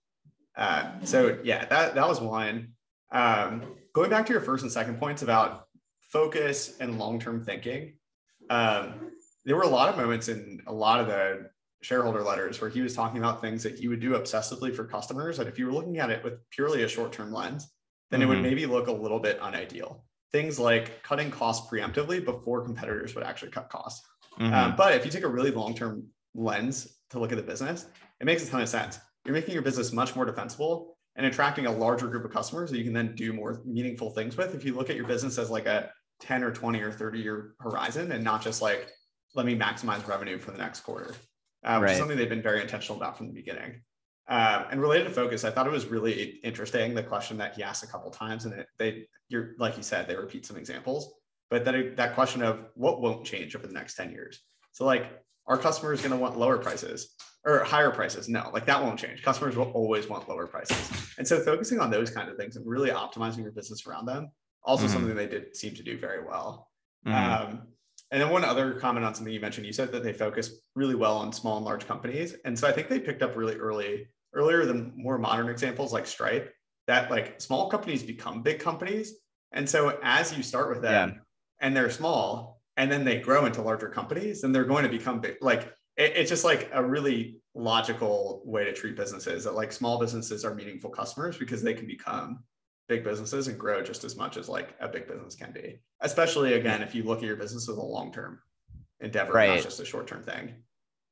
Uh, 0.58 0.90
so 1.04 1.38
yeah, 1.44 1.66
that 1.66 1.94
that 1.94 2.08
was 2.08 2.20
one. 2.20 2.70
Um, 3.12 3.76
going 3.94 4.10
back 4.10 4.26
to 4.26 4.32
your 4.34 4.42
first 4.42 4.64
and 4.64 4.72
second 4.72 5.00
points 5.00 5.22
about 5.22 5.68
focus 6.12 6.78
and 6.80 6.98
long 6.98 7.20
term 7.20 7.44
thinking. 7.44 7.94
Um, 8.50 9.12
there 9.46 9.56
were 9.56 9.64
a 9.64 9.68
lot 9.68 9.90
of 9.90 9.98
moments 9.98 10.28
in 10.28 10.62
a 10.68 10.74
lot 10.74 11.00
of 11.00 11.08
the 11.08 11.50
shareholder 11.82 12.22
letters 12.22 12.62
where 12.62 12.70
he 12.70 12.82
was 12.82 12.94
talking 12.94 13.18
about 13.18 13.42
things 13.42 13.64
that 13.64 13.80
he 13.80 13.88
would 13.88 14.00
do 14.00 14.12
obsessively 14.12 14.74
for 14.74 14.86
customers. 14.86 15.38
that 15.38 15.48
if 15.48 15.58
you 15.58 15.66
were 15.66 15.74
looking 15.74 15.98
at 15.98 16.10
it 16.10 16.24
with 16.24 16.34
purely 16.52 16.84
a 16.84 16.88
short 16.88 17.12
term 17.12 17.32
lens, 17.32 17.72
then 18.10 18.20
mm-hmm. 18.20 18.24
it 18.24 18.30
would 18.30 18.38
mm-hmm. 18.38 18.48
maybe 18.48 18.66
look 18.66 18.88
a 18.88 18.92
little 18.92 19.20
bit 19.20 19.40
unideal. 19.44 20.06
Things 20.32 20.60
like 20.60 21.04
cutting 21.04 21.32
costs 21.32 21.70
preemptively 21.70 22.24
before 22.24 22.64
competitors 22.64 23.16
would 23.16 23.24
actually 23.24 23.52
cut 23.52 23.70
costs. 23.70 24.08
Mm-hmm. 24.40 24.54
Um, 24.54 24.76
but 24.78 24.94
if 24.94 25.06
you 25.06 25.12
take 25.12 25.24
a 25.24 25.28
really 25.28 25.52
long 25.52 25.74
term 25.74 26.06
lens 26.36 27.00
to 27.10 27.20
look 27.20 27.32
at 27.32 27.38
the 27.38 27.44
business, 27.44 27.88
it 28.20 28.26
makes 28.26 28.48
a 28.48 28.50
ton 28.50 28.62
of 28.62 28.70
sense. 28.70 29.00
You're 29.26 29.34
making 29.34 29.54
your 29.54 29.64
business 29.64 29.92
much 29.92 30.16
more 30.16 30.26
defensible 30.26 30.98
and 31.16 31.26
attracting 31.26 31.66
a 31.66 31.72
larger 31.72 32.08
group 32.08 32.24
of 32.24 32.32
customers 32.32 32.72
that 32.72 32.78
you 32.78 32.84
can 32.84 32.94
then 32.94 33.14
do 33.16 33.34
more 33.34 33.62
meaningful 33.66 34.12
things 34.12 34.38
with. 34.38 34.56
If 34.56 34.64
you 34.64 34.76
look 34.76 34.90
at 34.90 34.96
your 34.96 35.06
business 35.06 35.38
as 35.38 35.50
like 35.50 35.66
a 35.66 35.92
10 36.22 36.44
or 36.44 36.52
20 36.52 36.80
or 36.82 36.92
30 36.92 37.20
year 37.20 37.56
horizon 37.60 38.12
and 38.12 38.24
not 38.24 38.42
just 38.42 38.62
like 38.62 38.88
let 39.34 39.46
me 39.46 39.58
maximize 39.58 40.06
revenue 40.08 40.38
for 40.38 40.52
the 40.52 40.58
next 40.58 40.82
quarter, 40.82 41.16
uh, 41.64 41.78
which 41.78 41.88
right. 41.88 41.92
is 41.92 41.98
something 41.98 42.18
they've 42.18 42.30
been 42.30 42.42
very 42.42 42.62
intentional 42.62 42.98
about 42.98 43.18
from 43.18 43.28
the 43.28 43.34
beginning. 43.34 43.82
Um, 44.30 44.66
and 44.72 44.82
related 44.82 45.06
to 45.06 45.10
focus, 45.10 45.44
I 45.44 45.52
thought 45.52 45.68
it 45.68 45.72
was 45.72 45.88
really 45.88 46.40
interesting 46.44 46.94
the 46.94 47.04
question 47.04 47.38
that 47.40 47.56
he 47.56 47.64
asked 47.64 47.84
a 47.84 47.88
couple 47.88 48.12
times, 48.12 48.46
and 48.46 48.54
it, 48.54 48.68
they, 48.78 49.08
you're 49.28 49.56
like 49.58 49.76
you 49.76 49.84
said, 49.84 50.08
they 50.08 50.16
repeat 50.16 50.46
some 50.46 50.58
examples, 50.58 51.14
but 51.50 51.66
that 51.66 51.98
that 51.98 52.14
question 52.16 52.42
of 52.42 52.66
what 52.76 53.02
won't 53.02 53.26
change 53.26 53.56
over 53.56 53.68
the 53.68 53.74
next 53.74 53.96
ten 53.96 54.12
years. 54.12 54.40
So 54.72 54.86
like, 54.86 55.08
our 55.48 55.58
customers 55.58 56.02
going 56.02 56.12
to 56.12 56.18
want 56.18 56.38
lower 56.38 56.60
prices 56.60 57.16
or 57.44 57.64
higher 57.64 57.90
prices? 57.90 58.30
No, 58.30 58.50
like 58.54 58.66
that 58.68 58.82
won't 58.82 59.00
change. 59.00 59.22
Customers 59.22 59.58
will 59.58 59.72
always 59.72 60.08
want 60.08 60.30
lower 60.30 60.48
prices, 60.48 61.14
and 61.18 61.28
so 61.28 61.42
focusing 61.42 61.80
on 61.80 61.90
those 61.92 62.10
kind 62.12 62.30
of 62.30 62.38
things 62.38 62.56
and 62.56 62.66
really 62.66 62.92
optimizing 62.92 63.42
your 63.44 63.52
business 63.52 63.86
around 63.88 64.06
them, 64.06 64.32
also 64.64 64.86
mm-hmm. 64.86 64.94
something 64.94 65.16
they 65.16 65.28
did 65.28 65.56
seem 65.58 65.74
to 65.76 65.84
do 65.84 65.98
very 65.98 66.24
well. 66.24 66.70
Mm-hmm. 67.06 67.50
Um, 67.50 67.68
and 68.12 68.22
then 68.22 68.30
one 68.30 68.44
other 68.44 68.74
comment 68.74 69.06
on 69.06 69.16
something 69.16 69.34
you 69.34 69.40
mentioned, 69.40 69.66
you 69.66 69.72
said 69.72 69.92
that 69.94 70.04
they 70.04 70.12
focus 70.12 70.62
really 70.76 70.96
well 70.96 71.18
on 71.18 71.32
small 71.32 71.56
and 71.56 71.66
large 71.66 71.88
companies. 71.88 72.36
And 72.44 72.58
so 72.58 72.68
I 72.68 72.74
think 72.74 72.90
they 72.90 73.00
picked 73.00 73.22
up 73.22 73.38
really 73.38 73.56
early, 73.56 74.08
earlier 74.34 74.66
than 74.66 74.92
more 74.96 75.18
modern 75.18 75.48
examples 75.48 75.94
like 75.94 76.06
Stripe, 76.06 76.54
that 76.88 77.10
like 77.10 77.40
small 77.40 77.70
companies 77.70 78.04
become 78.04 78.42
big 78.42 78.60
companies. 78.60 79.16
And 79.54 79.70
so 79.70 79.98
as 80.04 80.36
you 80.36 80.44
start 80.44 80.70
with 80.70 80.82
them 80.82 81.10
yeah. 81.10 81.18
and 81.62 81.76
they're 81.76 81.90
small 81.90 82.62
and 82.76 82.92
then 82.92 83.06
they 83.06 83.20
grow 83.20 83.46
into 83.46 83.62
larger 83.62 83.88
companies, 83.88 84.42
then 84.42 84.52
they're 84.52 84.66
going 84.66 84.84
to 84.84 84.90
become 84.90 85.22
big. 85.22 85.38
Like 85.40 85.74
it, 85.96 86.14
it's 86.18 86.30
just 86.30 86.44
like 86.44 86.70
a 86.74 86.84
really 86.84 87.38
logical 87.56 88.42
way 88.44 88.66
to 88.66 88.74
treat 88.74 88.98
businesses 88.98 89.46
that 89.46 89.56
like 89.56 89.72
small 89.72 90.00
businesses 90.00 90.44
are 90.44 90.54
meaningful 90.54 90.90
customers 90.90 91.38
because 91.38 91.62
they 91.62 91.74
can 91.74 91.88
become 91.88 92.44
big 92.92 93.06
businesses 93.06 93.48
and 93.48 93.58
grow 93.58 93.82
just 93.82 94.04
as 94.04 94.18
much 94.18 94.36
as 94.36 94.50
like 94.50 94.76
a 94.82 94.88
big 94.90 95.08
business 95.08 95.34
can 95.34 95.54
be. 95.54 95.80
Especially 96.02 96.56
again, 96.56 96.82
if 96.82 96.94
you 96.94 97.04
look 97.04 97.20
at 97.20 97.24
your 97.24 97.38
business 97.38 97.70
as 97.70 97.78
a 97.78 97.82
long 97.82 98.12
term 98.12 98.40
endeavor, 99.00 99.32
right. 99.32 99.56
not 99.56 99.64
just 99.64 99.80
a 99.80 99.86
short 99.86 100.08
term 100.08 100.24
thing. 100.24 100.56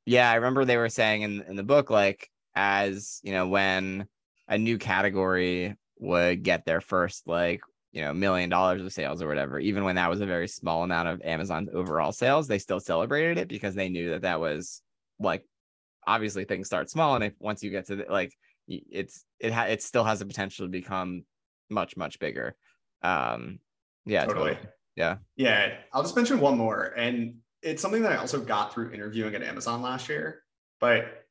Yeah, 0.06 0.30
I 0.30 0.36
remember 0.36 0.66
they 0.66 0.76
were 0.76 0.90
saying 0.90 1.22
in 1.22 1.42
in 1.48 1.56
the 1.56 1.64
book 1.64 1.90
like 1.90 2.30
as 2.54 3.22
you 3.24 3.32
know 3.32 3.48
when 3.48 4.08
a 4.50 4.58
new 4.58 4.78
category 4.78 5.74
would 6.00 6.44
get 6.44 6.66
their 6.66 6.82
first 6.82 7.28
like 7.28 7.62
you 7.94 8.02
know 8.02 8.14
million 8.14 8.50
dollars 8.50 8.82
of 8.82 8.92
sales 8.92 9.22
or 9.22 9.30
whatever 9.30 9.58
even 9.60 9.86
when 9.86 9.96
that 9.96 10.10
was 10.10 10.20
a 10.20 10.26
very 10.26 10.48
small 10.48 10.84
amount 10.84 11.08
of 11.08 11.22
amazon's 11.24 11.70
overall 11.74 12.12
sales 12.12 12.48
they 12.48 12.58
still 12.58 12.80
celebrated 12.80 13.38
it 13.38 13.48
because 13.48 13.76
they 13.76 13.90
knew 13.90 14.10
that 14.12 14.22
that 14.22 14.40
was 14.40 14.82
like 15.20 15.44
obviously 16.08 16.46
things 16.46 16.68
start 16.68 16.90
small 16.90 17.16
and 17.16 17.24
if 17.24 17.34
once 17.40 17.62
you 17.64 17.70
get 17.70 17.86
to 17.86 17.96
the, 17.98 18.06
like 18.10 18.34
it's 18.68 19.26
it 19.40 19.52
ha- 19.52 19.66
it 19.66 19.82
still 19.82 20.04
has 20.04 20.20
the 20.20 20.26
potential 20.26 20.66
to 20.66 20.70
become 20.70 21.24
much 21.70 21.98
much 21.98 22.20
bigger 22.20 22.56
um 23.04 23.60
yeah 24.06 24.26
totally. 24.26 24.52
totally 24.52 24.70
yeah 24.96 25.18
yeah 25.36 25.76
i'll 25.94 26.04
just 26.04 26.16
mention 26.16 26.40
one 26.40 26.58
more 26.58 26.94
and 26.98 27.36
it's 27.62 27.82
something 27.82 28.02
that 28.02 28.12
i 28.12 28.16
also 28.16 28.40
got 28.40 28.74
through 28.74 28.92
interviewing 28.92 29.36
at 29.36 29.44
amazon 29.44 29.82
last 29.82 30.10
year 30.10 30.42
but 30.80 31.26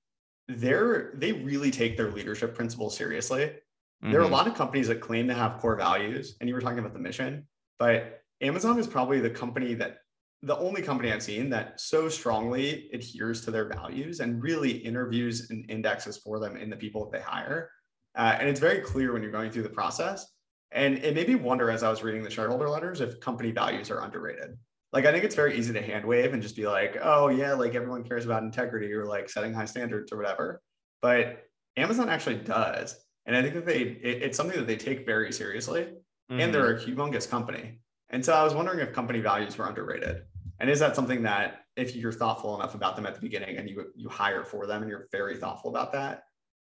they're 0.49 1.13
they 1.15 1.33
really 1.33 1.71
take 1.71 1.97
their 1.97 2.11
leadership 2.11 2.55
principles 2.55 2.97
seriously 2.97 3.45
mm-hmm. 3.45 4.11
there 4.11 4.21
are 4.21 4.23
a 4.23 4.27
mm-hmm. 4.27 4.35
lot 4.35 4.47
of 4.47 4.55
companies 4.55 4.89
that 4.89 5.01
claim 5.01 5.29
to 5.29 5.35
have 5.35 5.59
core 5.59 5.77
values 5.77 6.37
and 6.41 6.49
you 6.49 6.55
were 6.55 6.61
talking 6.61 6.79
about 6.79 6.93
the 6.93 6.99
mission 6.99 7.47
but 7.79 8.23
amazon 8.41 8.79
is 8.79 8.87
probably 8.87 9.21
the 9.21 9.31
company 9.31 9.75
that 9.75 9.99
the 10.43 10.57
only 10.59 10.83
company 10.83 11.13
I've 11.13 11.23
seen 11.23 11.51
that 11.51 11.81
so 11.81 12.09
strongly 12.09 12.89
adheres 12.93 13.45
to 13.45 13.51
their 13.51 13.69
values 13.69 14.21
and 14.21 14.43
really 14.43 14.71
interviews 14.71 15.51
and 15.51 15.69
indexes 15.69 16.17
for 16.17 16.39
them 16.39 16.57
in 16.57 16.71
the 16.71 16.77
people 16.77 17.05
that 17.05 17.19
they 17.19 17.25
hire. 17.25 17.71
Uh, 18.19 18.37
and 18.39 18.49
it's 18.49 18.61
very 18.61 18.81
clear 18.81 19.13
when 19.13 19.23
you're 19.23 19.33
going 19.33 19.51
through 19.51 19.63
the 19.63 19.69
process. 19.69 20.27
And 20.73 20.99
it 20.99 21.15
made 21.15 21.29
me 21.29 21.37
wonder 21.37 21.71
as 21.71 21.83
I 21.83 21.89
was 21.89 22.03
reading 22.03 22.23
the 22.23 22.31
shareholder 22.31 22.69
letters 22.69 23.01
if 23.01 23.21
company 23.21 23.53
values 23.53 23.91
are 23.91 24.01
underrated. 24.01 24.59
Like, 24.93 25.07
I 25.07 25.13
think 25.13 25.25
it's 25.25 25.35
very 25.35 25.57
easy 25.57 25.73
to 25.73 25.81
hand 25.81 26.05
wave 26.05 26.35
and 26.35 26.43
just 26.43 26.57
be 26.57 26.67
like, 26.67 26.99
oh, 27.01 27.29
yeah, 27.29 27.53
like 27.55 27.75
everyone 27.75 28.05
cares 28.05 28.25
about 28.25 28.43
integrity 28.43 28.93
or 28.93 29.07
like 29.07 29.31
setting 29.31 29.55
high 29.55 29.67
standards 29.67 30.13
or 30.13 30.17
whatever. 30.17 30.61
But 31.01 31.45
Amazon 31.77 32.09
actually 32.09 32.37
does. 32.37 32.97
And 33.25 33.37
I 33.37 33.43
think 33.43 33.55
that 33.55 33.67
they, 33.67 33.81
it, 33.81 34.23
it's 34.23 34.37
something 34.37 34.59
that 34.59 34.67
they 34.67 34.77
take 34.77 35.07
very 35.07 35.33
seriously. 35.33 35.83
Mm-hmm. 36.31 36.41
And 36.41 36.55
they're 36.55 36.75
a 36.75 36.79
humongous 36.79 37.29
company. 37.29 37.81
And 38.11 38.25
so 38.25 38.35
I 38.35 38.43
was 38.43 38.55
wondering 38.55 38.81
if 38.81 38.93
company 38.93 39.21
values 39.21 39.57
were 39.57 39.67
underrated. 39.67 40.23
And 40.61 40.69
is 40.69 40.81
that 40.81 40.97
something 40.97 41.23
that 41.23 41.61
if 41.77 41.95
you're 41.95 42.13
thoughtful 42.13 42.59
enough 42.59 42.75
about 42.75 42.97
them 42.97 43.07
at 43.07 43.15
the 43.15 43.21
beginning 43.21 43.59
and 43.59 43.71
you 43.71 43.87
you 43.95 44.09
hire 44.09 44.45
for 44.45 44.67
them 44.67 44.83
and 44.83 44.91
you're 44.91 45.07
very 45.13 45.37
thoughtful 45.37 45.71
about 45.71 45.93
that, 45.93 46.25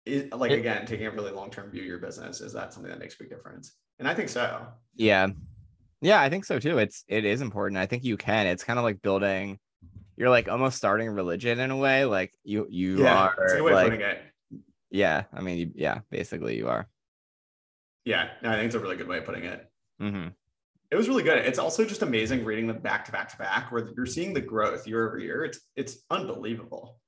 is, 0.05 0.31
like 0.31 0.51
again, 0.51 0.85
taking 0.85 1.07
a 1.07 1.11
really 1.11 1.31
long-term 1.31 1.71
view 1.71 1.81
of 1.81 1.87
your 1.87 1.99
business, 1.99 2.41
is 2.41 2.53
that 2.53 2.73
something 2.73 2.91
that 2.91 2.99
makes 2.99 3.15
a 3.15 3.17
big 3.19 3.29
difference? 3.29 3.73
And 3.99 4.07
I 4.07 4.13
think 4.13 4.29
so. 4.29 4.65
Yeah. 4.95 5.27
Yeah, 6.01 6.19
I 6.19 6.29
think 6.29 6.45
so 6.45 6.57
too. 6.57 6.79
It's 6.79 7.03
it 7.07 7.25
is 7.25 7.41
important. 7.41 7.77
I 7.77 7.85
think 7.85 8.03
you 8.03 8.17
can. 8.17 8.47
It's 8.47 8.63
kind 8.63 8.79
of 8.79 8.83
like 8.83 9.01
building 9.01 9.59
you're 10.17 10.29
like 10.29 10.49
almost 10.49 10.77
starting 10.77 11.09
religion 11.09 11.59
in 11.59 11.71
a 11.71 11.77
way. 11.77 12.05
Like 12.05 12.33
you 12.43 12.67
you 12.69 13.03
yeah, 13.03 13.29
are 13.37 13.71
like, 13.71 14.19
Yeah, 14.89 15.23
I 15.33 15.41
mean, 15.41 15.73
yeah, 15.75 15.99
basically 16.09 16.57
you 16.57 16.67
are. 16.69 16.87
Yeah, 18.03 18.29
no, 18.41 18.49
I 18.49 18.55
think 18.55 18.65
it's 18.65 18.75
a 18.75 18.79
really 18.79 18.97
good 18.97 19.07
way 19.07 19.19
of 19.19 19.25
putting 19.25 19.45
it. 19.45 19.69
Mm-hmm 20.01 20.29
it 20.91 20.97
was 20.97 21.07
really 21.07 21.23
good. 21.23 21.37
It's 21.37 21.57
also 21.57 21.85
just 21.85 22.01
amazing 22.01 22.43
reading 22.43 22.67
them 22.67 22.79
back 22.79 23.05
to 23.05 23.11
back 23.13 23.31
to 23.31 23.37
back, 23.37 23.71
where 23.71 23.89
you're 23.95 24.05
seeing 24.05 24.33
the 24.33 24.41
growth 24.41 24.85
year 24.85 25.07
over 25.07 25.17
year. 25.17 25.45
It's 25.45 25.59
it's 25.75 25.99
unbelievable. 26.09 26.99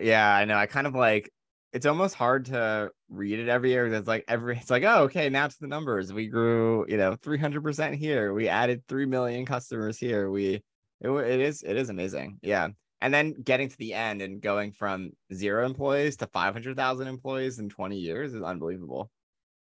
Yeah, 0.00 0.34
I 0.34 0.44
know. 0.44 0.56
I 0.56 0.66
kind 0.66 0.86
of 0.86 0.94
like 0.94 1.30
it's 1.74 1.86
almost 1.86 2.14
hard 2.14 2.46
to 2.46 2.90
read 3.10 3.40
it 3.40 3.48
every 3.48 3.72
year. 3.72 3.92
It's 3.92 4.06
like 4.06 4.24
every 4.28 4.56
it's 4.56 4.70
like, 4.70 4.84
oh, 4.84 5.02
okay, 5.04 5.28
now 5.28 5.48
to 5.48 5.56
the 5.60 5.66
numbers. 5.66 6.12
We 6.12 6.28
grew, 6.28 6.86
you 6.88 6.96
know, 6.96 7.16
300% 7.16 7.96
here. 7.96 8.32
We 8.32 8.48
added 8.48 8.84
3 8.88 9.06
million 9.06 9.44
customers 9.44 9.98
here. 9.98 10.30
We 10.30 10.62
it, 11.00 11.10
it 11.10 11.40
is 11.40 11.62
it 11.62 11.76
is 11.76 11.90
amazing. 11.90 12.38
Yeah. 12.42 12.68
And 13.00 13.12
then 13.12 13.34
getting 13.42 13.68
to 13.68 13.76
the 13.76 13.92
end 13.92 14.22
and 14.22 14.40
going 14.40 14.72
from 14.72 15.10
zero 15.34 15.66
employees 15.66 16.16
to 16.18 16.28
500,000 16.28 17.06
employees 17.06 17.58
in 17.58 17.68
20 17.68 17.98
years 17.98 18.32
is 18.32 18.42
unbelievable. 18.42 19.10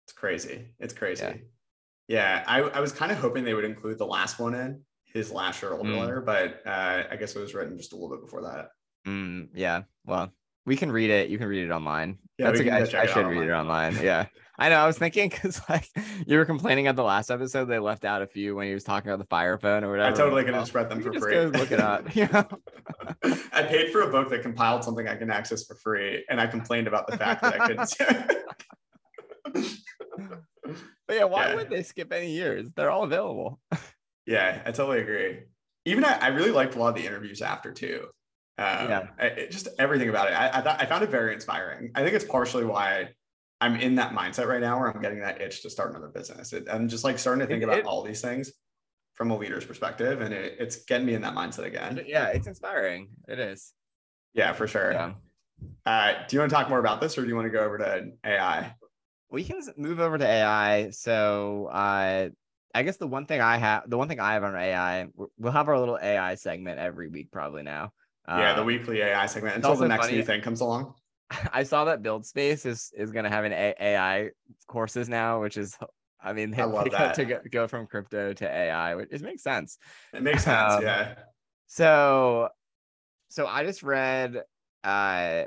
It's 0.05 0.13
crazy. 0.13 0.67
It's 0.79 0.93
crazy. 0.93 1.23
Yeah. 1.23 1.33
Yeah, 2.07 2.43
I, 2.45 2.59
I 2.59 2.81
was 2.81 2.91
kind 2.91 3.09
of 3.09 3.19
hoping 3.19 3.45
they 3.45 3.53
would 3.53 3.63
include 3.63 3.97
the 3.97 4.05
last 4.05 4.37
one 4.37 4.53
in 4.53 4.81
his 5.05 5.31
last 5.31 5.61
shareholder 5.61 5.91
mm. 5.91 5.99
letter, 5.99 6.19
but 6.19 6.61
uh, 6.65 7.03
I 7.09 7.15
guess 7.15 7.37
it 7.37 7.39
was 7.39 7.53
written 7.53 7.77
just 7.77 7.93
a 7.93 7.95
little 7.95 8.09
bit 8.09 8.21
before 8.21 8.41
that. 8.41 8.67
Mm, 9.07 9.47
yeah, 9.53 9.83
well, 10.05 10.33
we 10.65 10.75
can 10.75 10.91
read 10.91 11.09
it. 11.09 11.29
You 11.29 11.37
can 11.37 11.47
read 11.47 11.65
it 11.65 11.71
online. 11.71 12.17
Yeah, 12.37 12.51
That's 12.51 12.59
a, 12.59 12.97
I, 12.97 13.01
I 13.01 13.05
should 13.05 13.25
read 13.25 13.47
it 13.47 13.51
online. 13.51 13.95
Yeah, 14.01 14.27
I 14.57 14.69
know. 14.69 14.77
I 14.77 14.87
was 14.87 14.97
thinking 14.97 15.29
because 15.31 15.61
like 15.69 15.87
you 16.25 16.37
were 16.37 16.45
complaining 16.45 16.87
at 16.87 16.95
the 16.95 17.03
last 17.03 17.31
episode, 17.31 17.65
they 17.65 17.79
left 17.79 18.05
out 18.05 18.21
a 18.21 18.27
few 18.27 18.55
when 18.55 18.67
he 18.67 18.73
was 18.73 18.83
talking 18.83 19.09
about 19.09 19.19
the 19.19 19.27
fire 19.29 19.57
phone 19.57 19.83
or 19.83 19.91
whatever. 19.91 20.13
I 20.13 20.17
totally 20.17 20.43
can 20.43 20.53
just 20.53 20.73
read 20.73 20.89
them 20.89 21.01
for 21.01 21.13
free. 21.13 21.45
look 21.45 21.71
it 21.71 21.79
up. 21.79 22.07
Know? 22.15 22.47
I 23.51 23.63
paid 23.63 23.91
for 23.91 24.01
a 24.01 24.11
book 24.11 24.29
that 24.29 24.41
compiled 24.41 24.83
something 24.83 25.07
I 25.07 25.15
can 25.15 25.31
access 25.31 25.65
for 25.65 25.75
free, 25.75 26.23
and 26.29 26.39
I 26.39 26.47
complained 26.47 26.87
about 26.87 27.07
the 27.07 27.17
fact 27.17 27.41
that 27.41 27.59
I 27.59 27.67
couldn't. 27.67 27.97
But 31.11 31.17
yeah, 31.17 31.25
why 31.25 31.49
yeah. 31.49 31.55
would 31.55 31.69
they 31.69 31.83
skip 31.83 32.13
any 32.13 32.31
years? 32.31 32.69
They're 32.73 32.89
all 32.89 33.03
available. 33.03 33.59
yeah, 34.25 34.61
I 34.65 34.71
totally 34.71 35.01
agree. 35.01 35.39
Even 35.83 36.05
I, 36.05 36.17
I, 36.19 36.27
really 36.27 36.51
liked 36.51 36.75
a 36.75 36.79
lot 36.79 36.87
of 36.87 36.95
the 36.95 37.05
interviews 37.05 37.41
after 37.41 37.73
too. 37.73 38.07
Um, 38.61 38.89
yeah, 38.89 39.07
I, 39.19 39.47
just 39.49 39.67
everything 39.79 40.09
about 40.09 40.27
it. 40.27 40.33
I, 40.33 40.59
I 40.59 40.61
thought 40.61 40.81
I 40.81 40.85
found 40.85 41.03
it 41.03 41.09
very 41.09 41.33
inspiring. 41.33 41.91
I 41.95 42.03
think 42.03 42.15
it's 42.15 42.25
partially 42.25 42.65
why 42.65 43.09
I'm 43.59 43.75
in 43.75 43.95
that 43.95 44.13
mindset 44.13 44.47
right 44.47 44.61
now, 44.61 44.79
where 44.79 44.89
I'm 44.89 45.01
getting 45.01 45.19
that 45.19 45.41
itch 45.41 45.61
to 45.63 45.69
start 45.69 45.91
another 45.91 46.09
business. 46.09 46.53
It, 46.53 46.67
I'm 46.71 46.87
just 46.87 47.03
like 47.03 47.19
starting 47.19 47.39
to 47.41 47.47
think 47.47 47.61
it, 47.61 47.65
about 47.65 47.79
it, 47.79 47.85
all 47.85 48.03
these 48.03 48.21
things 48.21 48.51
from 49.13 49.31
a 49.31 49.37
leader's 49.37 49.65
perspective, 49.65 50.21
and 50.21 50.33
it, 50.33 50.57
it's 50.59 50.77
getting 50.85 51.05
me 51.05 51.13
in 51.13 51.21
that 51.21 51.35
mindset 51.35 51.65
again. 51.65 52.01
Yeah, 52.05 52.27
it's 52.27 52.47
inspiring. 52.47 53.09
It 53.27 53.39
is. 53.39 53.73
Yeah, 54.33 54.53
for 54.53 54.67
sure. 54.67 54.93
Yeah. 54.93 55.13
Uh, 55.85 56.13
do 56.27 56.35
you 56.35 56.39
want 56.39 56.49
to 56.49 56.55
talk 56.55 56.69
more 56.69 56.79
about 56.79 57.01
this, 57.01 57.17
or 57.17 57.21
do 57.21 57.27
you 57.27 57.35
want 57.35 57.45
to 57.45 57.51
go 57.51 57.59
over 57.59 57.77
to 57.77 58.11
AI? 58.25 58.73
we 59.31 59.43
can 59.43 59.61
move 59.77 59.99
over 59.99 60.17
to 60.17 60.27
AI. 60.27 60.89
So 60.91 61.69
uh, 61.71 62.29
I 62.75 62.83
guess 62.83 62.97
the 62.97 63.07
one 63.07 63.25
thing 63.25 63.41
I 63.41 63.57
have, 63.57 63.89
the 63.89 63.97
one 63.97 64.07
thing 64.07 64.19
I 64.19 64.33
have 64.33 64.43
on 64.43 64.55
AI, 64.55 65.07
we'll 65.37 65.53
have 65.53 65.69
our 65.69 65.79
little 65.79 65.97
AI 65.99 66.35
segment 66.35 66.79
every 66.79 67.07
week 67.07 67.31
probably 67.31 67.63
now. 67.63 67.93
Yeah, 68.39 68.53
the 68.53 68.61
um, 68.61 68.67
weekly 68.67 69.01
AI 69.01 69.25
segment 69.25 69.55
until 69.55 69.75
the 69.75 69.87
next 69.87 70.05
funny. 70.05 70.17
new 70.17 70.23
thing 70.23 70.41
comes 70.41 70.61
along. 70.61 70.93
I 71.53 71.63
saw 71.63 71.85
that 71.85 72.01
Buildspace 72.01 72.65
is 72.65 72.91
is 72.95 73.11
going 73.11 73.25
to 73.25 73.29
have 73.29 73.45
an 73.45 73.53
AI 73.53 74.29
courses 74.67 75.09
now, 75.09 75.41
which 75.41 75.57
is, 75.57 75.77
I 76.23 76.33
mean, 76.33 76.51
they, 76.51 76.61
I 76.61 76.65
love 76.65 76.91
that. 76.91 77.15
to 77.15 77.25
go, 77.25 77.39
go, 77.51 77.67
from 77.67 77.87
crypto 77.87 78.33
to 78.33 78.47
AI, 78.47 78.95
which 78.95 79.09
it 79.11 79.21
makes 79.21 79.43
sense. 79.43 79.77
It 80.13 80.23
makes 80.23 80.43
sense, 80.43 80.73
um, 80.73 80.83
yeah. 80.83 81.15
So, 81.67 82.49
so 83.29 83.47
I 83.47 83.63
just 83.63 83.83
read 83.83 84.43
uh 84.83 85.43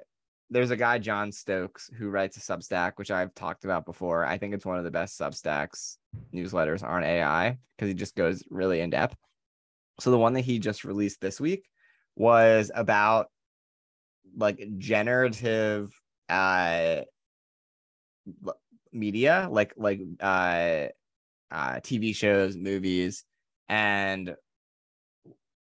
there's 0.50 0.71
a 0.71 0.76
guy 0.76 0.99
Jon 0.99 1.33
Stokes 1.33 1.91
who 1.99 2.11
writes 2.11 2.37
a 2.37 2.41
Substack, 2.41 2.93
which 2.97 3.11
I've 3.11 3.35
talked 3.35 3.64
about 3.64 3.87
before. 3.87 4.25
I 4.25 4.38
think 4.38 4.55
it's 4.55 4.67
one 4.67 4.79
of 4.79 4.85
the 4.85 4.91
best 4.91 5.19
Substacks 5.19 5.97
newsletters 6.33 6.83
on 6.83 7.03
AI 7.03 7.59
because 7.76 7.88
he 7.88 7.95
just 7.95 8.14
goes 8.14 8.45
really 8.50 8.81
in 8.81 8.91
depth. 8.91 9.17
So 10.00 10.11
the 10.11 10.19
one 10.19 10.35
that 10.35 10.43
he 10.43 10.59
just 10.59 10.85
released 10.85 11.21
this 11.21 11.41
week 11.41 11.69
was 12.16 12.71
about 12.75 13.28
like 14.37 14.61
generative 14.78 15.92
uh 16.28 17.02
media, 18.92 19.49
like 19.50 19.75
like 19.76 20.00
uh, 20.21 20.87
uh 21.50 21.80
TV 21.80 22.14
shows, 22.14 22.56
movies, 22.56 23.25
and 23.68 24.35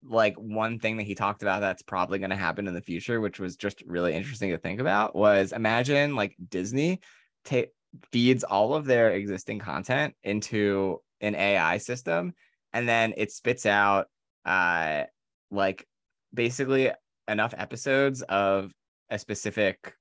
like 0.06 0.36
one 0.36 0.78
thing 0.78 0.98
that 0.98 1.04
he 1.04 1.14
talked 1.14 1.42
about 1.42 1.60
that's 1.60 1.82
probably 1.82 2.18
going 2.18 2.30
to 2.30 2.36
happen 2.36 2.68
in 2.68 2.74
the 2.74 2.82
future, 2.82 3.20
which 3.20 3.40
was 3.40 3.56
just 3.56 3.82
really 3.86 4.14
interesting 4.14 4.50
to 4.50 4.58
think 4.58 4.80
about, 4.80 5.16
was 5.16 5.52
imagine 5.52 6.14
like 6.14 6.36
Disney 6.50 7.00
ta- 7.44 7.70
feeds 8.12 8.44
all 8.44 8.74
of 8.74 8.84
their 8.84 9.12
existing 9.12 9.58
content 9.58 10.14
into 10.22 11.00
an 11.20 11.34
AI 11.34 11.78
system, 11.78 12.34
and 12.72 12.88
then 12.88 13.14
it 13.16 13.32
spits 13.32 13.66
out 13.66 14.06
uh 14.44 15.04
like 15.50 15.86
basically 16.34 16.90
enough 17.28 17.54
episodes 17.56 18.22
of 18.22 18.72
a 19.10 19.18
specific 19.18 19.94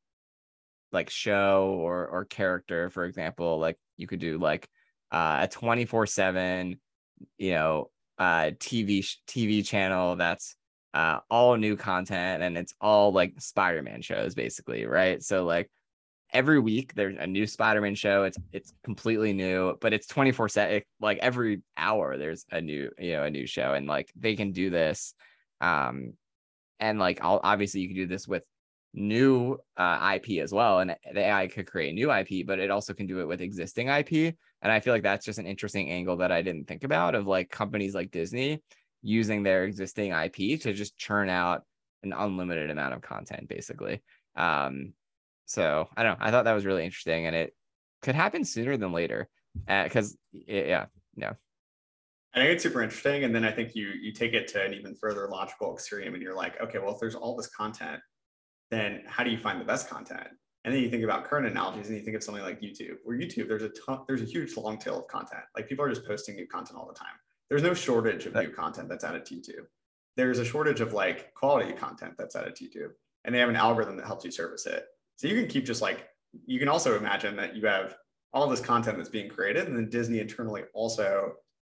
like 0.91 1.09
show 1.09 1.75
or 1.79 2.07
or 2.07 2.25
character 2.25 2.89
for 2.89 3.05
example 3.05 3.59
like 3.59 3.77
you 3.97 4.07
could 4.07 4.19
do 4.19 4.37
like 4.37 4.67
uh, 5.11 5.39
a 5.41 5.47
24 5.47 6.05
7 6.07 6.79
you 7.37 7.51
know 7.51 7.89
uh 8.19 8.51
TV 8.59 9.05
TV 9.27 9.65
channel 9.65 10.15
that's 10.15 10.55
uh 10.93 11.19
all 11.29 11.55
new 11.57 11.75
content 11.75 12.43
and 12.43 12.57
it's 12.57 12.73
all 12.79 13.11
like 13.11 13.33
Spider-Man 13.39 14.01
shows 14.01 14.35
basically, 14.35 14.85
right? 14.85 15.23
So 15.23 15.43
like 15.45 15.69
every 16.31 16.59
week 16.59 16.93
there's 16.93 17.15
a 17.19 17.27
new 17.27 17.47
Spider-Man 17.47 17.95
show. 17.95 18.23
It's 18.23 18.37
it's 18.51 18.73
completely 18.83 19.33
new, 19.33 19.75
but 19.81 19.93
it's 19.93 20.07
24 20.07 20.49
set 20.49 20.83
like 20.99 21.17
every 21.19 21.61
hour 21.77 22.17
there's 22.17 22.45
a 22.51 22.61
new, 22.61 22.91
you 22.99 23.13
know, 23.13 23.23
a 23.23 23.29
new 23.29 23.47
show 23.47 23.73
and 23.73 23.87
like 23.87 24.11
they 24.15 24.35
can 24.35 24.51
do 24.51 24.69
this 24.69 25.13
um 25.61 26.13
and 26.79 26.99
like 26.99 27.19
I'll, 27.21 27.39
obviously 27.43 27.81
you 27.81 27.87
can 27.87 27.97
do 27.97 28.07
this 28.07 28.27
with 28.27 28.43
new 28.93 29.57
uh, 29.77 30.15
IP 30.15 30.41
as 30.41 30.51
well 30.51 30.79
and 30.79 30.95
the 31.13 31.19
AI 31.19 31.47
could 31.47 31.65
create 31.67 31.95
new 31.95 32.11
IP, 32.11 32.45
but 32.45 32.59
it 32.59 32.69
also 32.69 32.93
can 32.93 33.07
do 33.07 33.21
it 33.21 33.27
with 33.27 33.41
existing 33.41 33.87
IP 33.87 34.35
And 34.61 34.71
I 34.71 34.79
feel 34.79 34.93
like 34.93 35.03
that's 35.03 35.25
just 35.25 35.39
an 35.39 35.47
interesting 35.47 35.89
angle 35.89 36.17
that 36.17 36.31
I 36.31 36.41
didn't 36.41 36.67
think 36.67 36.83
about 36.83 37.15
of 37.15 37.25
like 37.25 37.49
companies 37.49 37.95
like 37.95 38.11
Disney 38.11 38.61
using 39.01 39.43
their 39.43 39.65
existing 39.65 40.11
IP 40.11 40.61
to 40.61 40.73
just 40.73 40.97
churn 40.97 41.29
out 41.29 41.63
an 42.03 42.13
unlimited 42.13 42.69
amount 42.69 42.93
of 42.93 43.01
content, 43.01 43.47
basically. 43.47 44.01
Um, 44.35 44.93
so 45.45 45.87
I 45.95 46.03
don't 46.03 46.19
know. 46.19 46.25
I 46.25 46.31
thought 46.31 46.45
that 46.45 46.53
was 46.53 46.65
really 46.65 46.85
interesting, 46.85 47.27
and 47.27 47.35
it 47.35 47.53
could 48.01 48.15
happen 48.15 48.45
sooner 48.45 48.77
than 48.77 48.91
later. 48.91 49.27
Because 49.67 50.17
uh, 50.35 50.39
yeah, 50.47 50.85
no. 51.15 51.33
I 52.35 52.39
think 52.39 52.51
it's 52.51 52.63
super 52.63 52.81
interesting, 52.81 53.25
and 53.25 53.35
then 53.35 53.45
I 53.45 53.51
think 53.51 53.75
you 53.75 53.89
you 54.01 54.11
take 54.11 54.33
it 54.33 54.47
to 54.49 54.63
an 54.63 54.73
even 54.73 54.95
further 54.95 55.27
logical 55.29 55.73
extreme, 55.73 56.13
and 56.13 56.23
you're 56.23 56.35
like, 56.35 56.59
okay, 56.61 56.79
well, 56.79 56.93
if 56.93 56.99
there's 56.99 57.15
all 57.15 57.35
this 57.35 57.47
content, 57.47 58.01
then 58.71 59.03
how 59.05 59.23
do 59.23 59.29
you 59.29 59.37
find 59.37 59.61
the 59.61 59.65
best 59.65 59.87
content? 59.87 60.27
And 60.65 60.73
then 60.73 60.81
you 60.81 60.89
think 60.89 61.03
about 61.03 61.25
current 61.25 61.45
analogies, 61.45 61.89
and 61.89 61.97
you 61.97 62.03
think 62.03 62.15
of 62.15 62.23
something 62.23 62.43
like 62.43 62.61
YouTube, 62.61 62.95
where 63.03 63.17
YouTube 63.17 63.47
there's 63.47 63.63
a 63.63 63.69
ton, 63.69 63.99
there's 64.07 64.21
a 64.21 64.25
huge 64.25 64.57
long 64.57 64.79
tail 64.79 64.99
of 64.99 65.07
content. 65.07 65.43
Like 65.55 65.67
people 65.67 65.85
are 65.85 65.89
just 65.89 66.07
posting 66.07 66.35
new 66.35 66.47
content 66.47 66.79
all 66.79 66.87
the 66.87 66.97
time. 66.97 67.15
There's 67.49 67.63
no 67.63 67.73
shortage 67.75 68.25
of 68.25 68.33
new 68.33 68.49
content 68.49 68.89
that's 68.89 69.03
added 69.03 69.25
to 69.27 69.35
YouTube. 69.35 69.65
There's 70.15 70.39
a 70.39 70.45
shortage 70.45 70.81
of 70.81 70.93
like 70.93 71.33
quality 71.35 71.71
content 71.73 72.13
that's 72.17 72.35
added 72.35 72.55
to 72.55 72.65
YouTube, 72.65 72.91
and 73.25 73.35
they 73.35 73.39
have 73.39 73.49
an 73.49 73.55
algorithm 73.55 73.95
that 73.97 74.07
helps 74.07 74.25
you 74.25 74.31
service 74.31 74.65
it. 74.65 74.85
So 75.17 75.27
you 75.27 75.35
can 75.35 75.47
keep 75.47 75.65
just 75.65 75.83
like 75.83 76.07
you 76.47 76.57
can 76.57 76.67
also 76.67 76.97
imagine 76.97 77.35
that 77.35 77.55
you 77.55 77.67
have 77.67 77.95
all 78.33 78.47
this 78.47 78.59
content 78.59 78.97
that's 78.97 79.09
being 79.09 79.29
created, 79.29 79.67
and 79.67 79.77
then 79.77 79.89
Disney 79.89 80.19
internally 80.19 80.63
also 80.73 81.33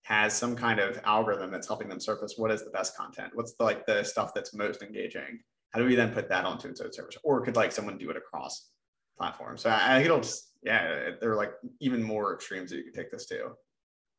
has 0.04 0.34
some 0.34 0.56
kind 0.56 0.80
of 0.80 1.00
algorithm 1.06 1.50
that's 1.50 1.68
helping 1.68 1.88
them 1.88 2.00
surface 2.00 2.36
what 2.38 2.52
is 2.52 2.64
the 2.64 2.70
best 2.72 2.96
content, 2.96 3.32
what's 3.34 3.56
the, 3.56 3.64
like 3.64 3.86
the 3.86 4.04
stuff 4.04 4.34
that's 4.34 4.54
most 4.54 4.82
engaging. 4.82 5.40
How 5.72 5.80
do 5.80 5.86
we 5.86 5.96
then 5.96 6.14
put 6.14 6.30
that 6.30 6.46
onto 6.46 6.68
its 6.68 6.82
own 6.82 6.94
service, 6.94 7.18
or 7.24 7.42
could 7.42 7.56
like 7.56 7.72
someone 7.72 7.98
do 7.98 8.10
it 8.10 8.18
across 8.18 8.70
platforms? 9.18 9.62
So 9.62 9.72
I, 9.72 9.96
think 9.96 10.06
it'll 10.06 10.20
just 10.20 10.52
yeah, 10.62 11.12
there 11.20 11.32
are 11.32 11.36
like 11.36 11.54
even 11.80 12.04
more 12.04 12.36
extremes 12.36 12.70
that 12.70 12.78
you 12.78 12.84
could 12.84 12.94
take 12.94 13.12
this 13.12 13.26
to. 13.28 13.52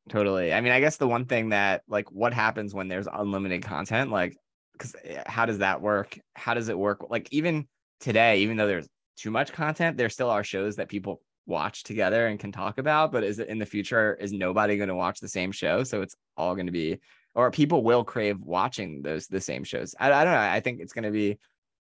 Totally. 0.08 0.52
I 0.52 0.60
mean, 0.60 0.72
I 0.72 0.80
guess 0.80 0.96
the 0.96 1.08
one 1.08 1.26
thing 1.26 1.50
that 1.50 1.82
like 1.86 2.10
what 2.10 2.34
happens 2.34 2.74
when 2.74 2.88
there's 2.88 3.06
unlimited 3.10 3.62
content, 3.62 4.10
like 4.10 4.36
because 4.72 4.96
eh, 5.04 5.22
how 5.26 5.46
does 5.46 5.58
that 5.58 5.80
work? 5.80 6.18
How 6.34 6.54
does 6.54 6.68
it 6.68 6.78
work? 6.78 7.06
Like 7.08 7.28
even 7.30 7.68
today, 8.00 8.38
even 8.38 8.56
though 8.56 8.66
there's 8.66 8.88
too 9.16 9.30
much 9.30 9.52
content, 9.52 9.96
there 9.96 10.10
still 10.10 10.30
are 10.30 10.44
shows 10.44 10.76
that 10.76 10.88
people 10.88 11.20
watch 11.46 11.82
together 11.82 12.26
and 12.26 12.38
can 12.38 12.52
talk 12.52 12.78
about. 12.78 13.12
But 13.12 13.24
is 13.24 13.38
it 13.38 13.48
in 13.48 13.58
the 13.58 13.66
future? 13.66 14.14
Is 14.14 14.32
nobody 14.32 14.76
going 14.76 14.88
to 14.88 14.94
watch 14.94 15.20
the 15.20 15.28
same 15.28 15.52
show? 15.52 15.84
So 15.84 16.02
it's 16.02 16.16
all 16.36 16.54
going 16.54 16.66
to 16.66 16.72
be, 16.72 17.00
or 17.34 17.50
people 17.50 17.82
will 17.82 18.04
crave 18.04 18.40
watching 18.40 19.02
those 19.02 19.26
the 19.26 19.40
same 19.40 19.64
shows. 19.64 19.94
I, 19.98 20.12
I 20.12 20.24
don't 20.24 20.32
know. 20.32 20.40
I 20.40 20.60
think 20.60 20.80
it's 20.80 20.92
going 20.92 21.04
to 21.04 21.10
be. 21.10 21.38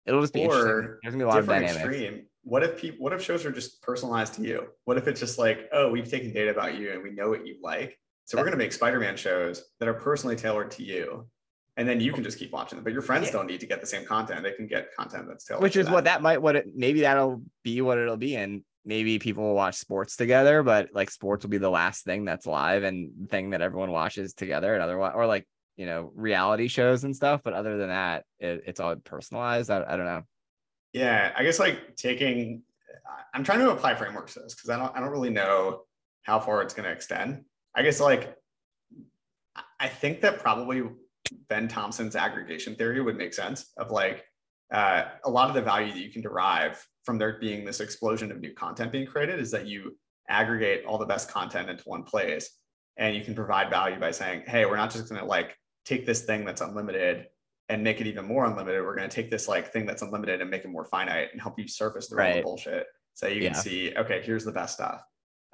It'll 0.06 0.22
just 0.22 0.34
be 0.34 0.46
or 0.48 1.00
There's 1.04 1.14
gonna 1.14 1.18
be 1.18 1.24
a 1.26 1.28
lot 1.28 1.38
of 1.38 1.46
dynamics. 1.46 1.76
Extreme. 1.76 2.26
What 2.44 2.64
if 2.64 2.82
people? 2.82 3.04
What 3.04 3.14
if 3.14 3.22
shows 3.24 3.46
are 3.46 3.52
just 3.52 3.84
personalized 3.84 4.34
to 4.34 4.42
you? 4.42 4.68
What 4.86 4.98
if 4.98 5.08
it's 5.08 5.20
just 5.20 5.38
like, 5.38 5.70
oh, 5.72 5.92
we've 5.92 6.10
taken 6.10 6.34
data 6.34 6.50
about 6.50 6.76
you 6.76 6.92
and 6.92 7.04
we 7.04 7.12
know 7.12 7.30
what 7.30 7.46
you 7.46 7.58
like, 7.62 8.00
so 8.26 8.36
we're 8.36 8.44
gonna 8.44 8.58
make 8.58 8.74
Spider-Man 8.74 9.16
shows 9.16 9.64
that 9.80 9.88
are 9.88 9.94
personally 9.94 10.36
tailored 10.36 10.72
to 10.72 10.84
you 10.84 11.28
and 11.78 11.88
then 11.88 12.00
you 12.02 12.12
can 12.12 12.24
just 12.24 12.38
keep 12.38 12.52
watching 12.52 12.78
them. 12.78 12.84
But 12.84 12.94
your 12.94 13.02
friends 13.02 13.28
yeah. 13.28 13.34
don't 13.34 13.48
need 13.48 13.60
to 13.62 13.66
get 13.66 13.82
the 13.82 13.88
same 13.88 14.06
content; 14.06 14.44
they 14.44 14.52
can 14.52 14.68
get 14.68 14.94
content 14.96 15.28
that's 15.28 15.46
tailored. 15.46 15.64
Which 15.64 15.76
is 15.76 15.90
what 15.90 16.04
that 16.04 16.22
might 16.22 16.42
what 16.42 16.56
it 16.56 16.68
maybe 16.76 17.02
that'll 17.02 17.42
be 17.64 17.82
what 17.82 17.98
it'll 17.98 18.18
be, 18.18 18.36
and 18.36 18.64
maybe 18.86 19.20
people 19.20 19.44
will 19.44 19.56
watch 19.56 19.76
sports 19.76 20.16
together, 20.16 20.64
but 20.64 20.90
like 20.94 21.12
sports 21.12 21.44
will 21.44 21.52
be 21.52 21.58
the 21.58 21.70
last 21.70 22.04
thing 22.04 22.26
that's 22.26 22.46
live 22.46 22.84
and 22.84 23.30
thing 23.30 23.52
that 23.52 23.62
everyone 23.62 23.92
watches 23.92 24.34
together, 24.34 24.74
and 24.74 24.84
otherwise, 24.84 25.14
or 25.16 25.26
like 25.26 25.48
you 25.76 25.86
know 25.86 26.12
reality 26.16 26.68
shows 26.68 27.04
and 27.04 27.16
stuff. 27.16 27.42
But 27.44 27.54
other 27.54 27.78
than 27.78 27.90
that, 27.90 28.26
it, 28.40 28.64
it's 28.66 28.80
all 28.80 28.96
personalized. 28.96 29.70
I, 29.70 29.84
I 29.88 29.98
don't 29.98 30.06
know. 30.06 30.24
Yeah, 30.94 31.32
I 31.38 31.44
guess 31.44 31.60
like 31.60 31.96
taking, 31.96 32.64
I'm 33.34 33.44
trying 33.44 33.60
to 33.60 33.72
apply 33.72 33.96
frameworks 33.96 34.34
to 34.34 34.42
this 34.42 34.56
because 34.56 34.70
I 34.70 34.78
don't 34.78 34.96
I 34.96 35.00
don't 35.00 35.12
really 35.12 35.30
know 35.30 35.84
how 36.24 36.40
far 36.40 36.62
it's 36.62 36.74
going 36.74 36.86
to 36.86 36.92
extend. 36.92 37.46
I 37.76 37.84
guess 37.84 38.00
like 38.00 38.36
I 39.80 39.88
think 39.88 40.22
that 40.22 40.40
probably 40.40 40.84
Ben 41.50 41.68
Thompson's 41.68 42.16
aggregation 42.16 42.76
theory 42.76 43.02
would 43.02 43.18
make 43.18 43.34
sense 43.34 43.72
of 43.78 43.92
like 43.92 44.26
uh, 44.72 45.06
a 45.26 45.30
lot 45.30 45.50
of 45.50 45.56
the 45.56 45.62
value 45.62 45.92
that 45.92 46.00
you 46.00 46.12
can 46.12 46.22
derive 46.22 46.86
from 47.04 47.18
there 47.18 47.38
being 47.40 47.66
this 47.66 47.80
explosion 47.80 48.32
of 48.32 48.40
new 48.40 48.54
content 48.54 48.92
being 48.92 49.08
created 49.08 49.40
is 49.40 49.52
that 49.52 49.68
you 49.68 49.98
aggregate 50.30 50.86
all 50.86 50.98
the 50.98 51.06
best 51.06 51.30
content 51.30 51.70
into 51.70 51.84
one 51.86 52.04
place 52.04 52.58
and 52.98 53.16
you 53.16 53.24
can 53.24 53.36
provide 53.36 53.70
value 53.70 54.00
by 54.00 54.12
saying 54.12 54.44
hey 54.48 54.66
we're 54.66 54.78
not 54.78 54.92
just 54.92 55.10
going 55.10 55.20
to 55.20 55.28
like 55.28 55.58
take 55.86 56.06
this 56.06 56.22
thing 56.22 56.46
that's 56.46 56.62
unlimited 56.62 57.26
and 57.70 57.84
make 57.84 58.02
it 58.02 58.08
even 58.08 58.26
more 58.26 58.46
unlimited 58.46 58.84
we're 58.84 58.96
going 58.96 59.10
to 59.10 59.14
take 59.16 59.32
this 59.32 59.48
like 59.48 59.72
thing 59.72 59.86
that's 59.86 60.02
unlimited 60.02 60.42
and 60.42 60.50
make 60.50 60.64
it 60.64 60.70
more 60.70 60.86
finite 60.86 61.30
and 61.32 61.42
help 61.42 61.58
you 61.58 61.68
surface 61.68 62.08
the 62.08 62.16
right. 62.16 62.44
bullshit 62.44 62.86
so 63.14 63.28
you 63.28 63.42
yeah. 63.42 63.52
can 63.52 63.62
see 63.62 63.94
okay 63.96 64.22
here's 64.24 64.46
the 64.46 64.52
best 64.52 64.76
stuff 64.76 65.02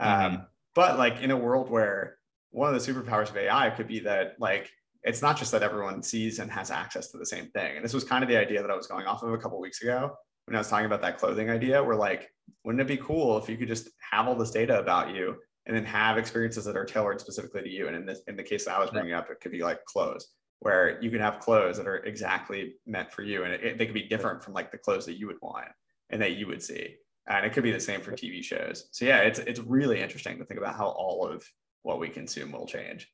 mm-hmm. 0.02 0.36
um, 0.36 0.48
but 0.76 0.98
like 0.98 1.22
in 1.22 1.32
a 1.32 1.38
world 1.38 1.70
where 1.70 2.18
one 2.52 2.74
of 2.74 2.80
the 2.80 2.94
superpowers 2.94 3.30
of 3.30 3.38
ai 3.38 3.70
could 3.70 3.88
be 3.88 4.00
that 4.00 4.36
like 4.40 4.70
it's 5.04 5.22
not 5.22 5.38
just 5.38 5.52
that 5.54 5.64
everyone 5.64 6.04
sees 6.04 6.40
and 6.40 6.52
has 6.52 6.70
access 6.70 7.12
to 7.12 7.18
the 7.18 7.26
same 7.26 7.48
thing. 7.52 7.78
And 7.78 7.86
this 7.86 7.94
was 7.94 8.04
kind 8.04 8.24
of 8.24 8.30
the 8.30 8.36
idea 8.36 8.62
that 8.62 8.70
I 8.70 8.76
was 8.76 8.88
going 8.88 9.06
off 9.06 9.24
of 9.24 9.32
a 9.32 9.38
couple 9.38 9.58
of 9.58 9.62
weeks 9.62 9.82
ago 9.82 10.14
when 10.48 10.56
I 10.56 10.60
was 10.60 10.70
talking 10.70 10.86
about 10.86 11.02
that 11.02 11.18
clothing 11.18 11.50
idea. 11.50 11.84
we're 11.84 11.96
like, 11.96 12.32
wouldn't 12.64 12.82
it 12.82 12.88
be 12.88 12.98
cool 12.98 13.38
if 13.38 13.50
you 13.50 13.58
could 13.58 13.68
just 13.68 13.90
have 14.12 14.28
all 14.28 14.36
this 14.36 14.52
data 14.52 14.80
about 14.80 15.14
you 15.14 15.36
and 15.66 15.76
then 15.76 15.84
have 15.84 16.18
experiences 16.18 16.64
that 16.66 16.78
are 16.78 16.86
tailored 16.86 17.20
specifically 17.20 17.62
to 17.62 17.70
you? 17.70 17.88
And 17.88 17.96
in 17.96 18.06
this, 18.06 18.22
in 18.28 18.38
the 18.38 18.44
case 18.44 18.66
that 18.66 18.76
I 18.76 18.80
was 18.80 18.90
bringing 18.90 19.14
up, 19.14 19.30
it 19.30 19.42
could 19.42 19.52
be 19.52 19.62
like 19.62 19.84
clothes, 19.84 20.30
where 20.60 21.02
you 21.02 21.12
can 21.12 21.20
have 21.20 21.40
clothes 21.40 21.78
that 21.78 21.88
are 21.88 21.98
exactly 21.98 22.76
meant 22.86 23.12
for 23.12 23.24
you, 23.24 23.44
and 23.44 23.54
it, 23.54 23.64
it, 23.64 23.78
they 23.78 23.86
could 23.86 23.94
be 23.94 24.08
different 24.08 24.42
from 24.42 24.54
like 24.54 24.72
the 24.72 24.78
clothes 24.78 25.06
that 25.06 25.20
you 25.20 25.28
would 25.28 25.42
want 25.42 25.68
and 26.10 26.22
that 26.22 26.38
you 26.38 26.48
would 26.48 26.64
see. 26.64 26.96
And 27.28 27.46
it 27.46 27.52
could 27.52 27.64
be 27.64 27.74
the 27.74 27.80
same 27.80 28.00
for 28.00 28.14
TV 28.14 28.42
shows. 28.42 28.88
So 28.92 29.04
yeah, 29.04 29.18
it's 29.18 29.40
it's 29.40 29.60
really 29.60 30.02
interesting 30.02 30.38
to 30.38 30.46
think 30.46 30.62
about 30.62 30.78
how 30.78 30.88
all 30.88 31.28
of 31.28 31.44
what 31.82 32.00
we 32.00 32.08
consume 32.08 32.54
will 32.54 32.66
change. 32.66 33.12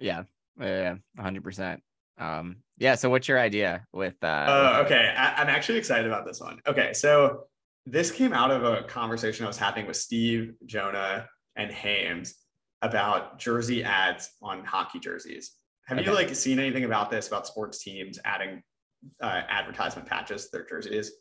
Yeah, 0.00 0.24
yeah, 0.60 0.96
hundred 1.16 1.44
percent. 1.44 1.80
Um, 2.18 2.56
yeah. 2.78 2.94
So, 2.94 3.10
what's 3.10 3.28
your 3.28 3.38
idea 3.38 3.86
with? 3.92 4.14
Uh, 4.22 4.26
uh 4.26 4.82
okay, 4.84 5.14
I- 5.16 5.34
I'm 5.34 5.48
actually 5.48 5.78
excited 5.78 6.06
about 6.06 6.26
this 6.26 6.40
one. 6.40 6.60
Okay, 6.66 6.92
so 6.92 7.44
this 7.86 8.10
came 8.10 8.32
out 8.32 8.50
of 8.50 8.64
a 8.64 8.82
conversation 8.84 9.44
I 9.44 9.48
was 9.48 9.58
having 9.58 9.86
with 9.86 9.96
Steve, 9.96 10.54
Jonah, 10.66 11.26
and 11.56 11.70
Hames 11.70 12.34
about 12.80 13.38
jersey 13.38 13.84
ads 13.84 14.30
on 14.42 14.64
hockey 14.64 14.98
jerseys. 14.98 15.52
Have 15.86 15.98
okay. 15.98 16.08
you 16.08 16.14
like 16.14 16.34
seen 16.34 16.58
anything 16.58 16.84
about 16.84 17.10
this 17.10 17.28
about 17.28 17.46
sports 17.46 17.82
teams 17.82 18.18
adding 18.24 18.62
uh, 19.20 19.42
advertisement 19.48 20.08
patches 20.08 20.44
to 20.44 20.50
their 20.52 20.66
jerseys? 20.66 21.12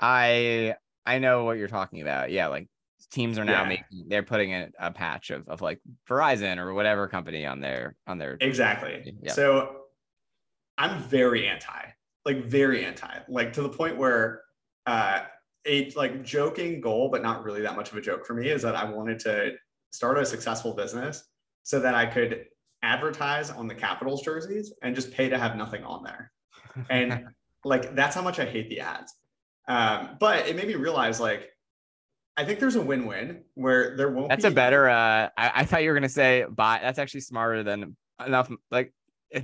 I 0.00 0.74
I 1.04 1.18
know 1.18 1.44
what 1.44 1.58
you're 1.58 1.68
talking 1.68 2.00
about. 2.00 2.30
Yeah, 2.30 2.48
like 2.48 2.68
teams 3.10 3.38
are 3.38 3.44
now 3.44 3.62
yeah. 3.62 3.68
making 3.68 4.04
they're 4.08 4.22
putting 4.22 4.52
a, 4.54 4.68
a 4.78 4.90
patch 4.92 5.30
of, 5.30 5.48
of 5.48 5.60
like 5.60 5.80
Verizon 6.08 6.58
or 6.58 6.74
whatever 6.74 7.08
company 7.08 7.46
on 7.46 7.60
their 7.60 7.96
on 8.06 8.18
their 8.18 8.36
exactly. 8.40 9.14
Yeah. 9.22 9.32
So 9.32 9.76
I'm 10.78 11.02
very 11.02 11.46
anti, 11.46 11.82
like 12.24 12.44
very 12.44 12.84
anti, 12.84 13.18
like 13.28 13.52
to 13.54 13.62
the 13.62 13.68
point 13.68 13.96
where 13.96 14.42
uh 14.86 15.24
a 15.66 15.90
like 15.90 16.24
joking 16.24 16.80
goal, 16.80 17.10
but 17.10 17.22
not 17.22 17.44
really 17.44 17.60
that 17.62 17.76
much 17.76 17.90
of 17.90 17.96
a 17.96 18.00
joke 18.00 18.24
for 18.24 18.34
me, 18.34 18.48
is 18.48 18.62
that 18.62 18.74
I 18.74 18.84
wanted 18.84 19.18
to 19.20 19.52
start 19.90 20.18
a 20.18 20.24
successful 20.24 20.72
business 20.72 21.24
so 21.62 21.80
that 21.80 21.94
I 21.94 22.06
could 22.06 22.46
advertise 22.82 23.50
on 23.50 23.66
the 23.66 23.74
Capitals 23.74 24.22
jerseys 24.22 24.72
and 24.82 24.94
just 24.94 25.12
pay 25.12 25.28
to 25.28 25.38
have 25.38 25.56
nothing 25.56 25.84
on 25.84 26.04
there. 26.04 26.32
And 26.88 27.26
like 27.64 27.94
that's 27.94 28.14
how 28.14 28.22
much 28.22 28.38
I 28.38 28.46
hate 28.46 28.70
the 28.70 28.80
ads. 28.80 29.14
Um, 29.66 30.16
but 30.18 30.48
it 30.48 30.56
made 30.56 30.68
me 30.68 30.76
realize 30.76 31.20
like 31.20 31.50
I 32.38 32.44
think 32.44 32.60
there's 32.60 32.76
a 32.76 32.80
win-win 32.80 33.42
where 33.54 33.96
there 33.96 34.10
won't. 34.10 34.28
That's 34.28 34.44
be- 34.44 34.48
a 34.48 34.52
better. 34.52 34.88
Uh, 34.88 35.28
I, 35.36 35.52
I 35.56 35.64
thought 35.64 35.82
you 35.82 35.90
were 35.90 35.94
gonna 35.94 36.08
say 36.08 36.46
buy. 36.48 36.78
That's 36.80 36.98
actually 36.98 37.22
smarter 37.22 37.64
than 37.64 37.96
enough. 38.24 38.48
Like 38.70 38.92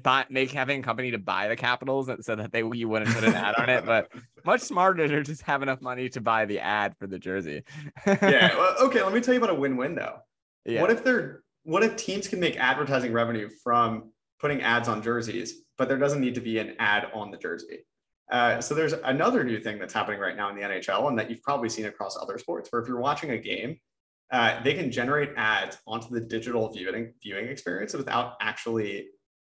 buy, 0.03 0.25
make 0.31 0.51
having 0.51 0.81
a 0.81 0.83
company 0.83 1.11
to 1.11 1.19
buy 1.19 1.49
the 1.49 1.57
capitals 1.57 2.11
so 2.21 2.37
that 2.37 2.53
they 2.53 2.63
you 2.73 2.89
wouldn't 2.89 3.15
put 3.15 3.25
an 3.25 3.35
ad 3.35 3.55
on 3.57 3.69
it, 3.69 3.85
but 3.85 4.11
much 4.45 4.61
smarter 4.61 5.07
to 5.07 5.23
just 5.23 5.43
have 5.43 5.63
enough 5.63 5.81
money 5.81 6.09
to 6.11 6.21
buy 6.21 6.45
the 6.45 6.61
ad 6.61 6.95
for 6.99 7.07
the 7.07 7.19
jersey. 7.19 7.63
yeah. 8.07 8.57
Well, 8.57 8.75
okay. 8.87 9.03
Let 9.03 9.13
me 9.13 9.21
tell 9.21 9.35
you 9.35 9.41
about 9.41 9.51
a 9.51 9.59
win-win 9.59 9.95
though. 9.95 10.19
Yeah. 10.65 10.81
What 10.81 10.91
if 10.91 11.05
they're 11.05 11.43
what 11.65 11.83
if 11.83 11.97
teams 11.97 12.29
can 12.29 12.41
make 12.41 12.57
advertising 12.57 13.13
revenue 13.13 13.49
from 13.63 14.13
putting 14.39 14.63
ads 14.63 14.89
on 14.89 15.03
jerseys, 15.03 15.63
but 15.79 15.89
there 15.89 15.99
doesn't 15.99 16.21
need 16.21 16.35
to 16.35 16.41
be 16.41 16.59
an 16.59 16.77
ad 16.79 17.09
on 17.15 17.31
the 17.31 17.39
jersey? 17.39 17.87
Uh, 18.31 18.61
so 18.61 18.75
there's 18.75 18.93
another 18.93 19.45
new 19.45 19.61
thing 19.61 19.79
that's 19.79 19.93
happening 19.93 20.19
right 20.19 20.37
now 20.37 20.49
in 20.49 20.57
the 20.57 20.63
NHL, 20.63 21.09
and 21.09 21.19
that 21.19 21.31
you've 21.31 21.43
probably 21.43 21.69
seen 21.69 21.87
across 21.87 22.17
other 22.17 22.39
sports, 22.39 22.69
where 22.71 22.81
if 22.81 22.89
you're 22.89 22.99
watching 22.99 23.31
a 23.31 23.39
game, 23.39 23.77
uh, 24.33 24.63
they 24.63 24.75
can 24.75 24.91
generate 24.91 25.31
ads 25.37 25.79
onto 25.87 26.09
the 26.09 26.21
digital 26.21 26.73
viewing 26.73 27.13
viewing 27.23 27.47
experience 27.47 27.93
without 27.93 28.35
actually 28.41 29.07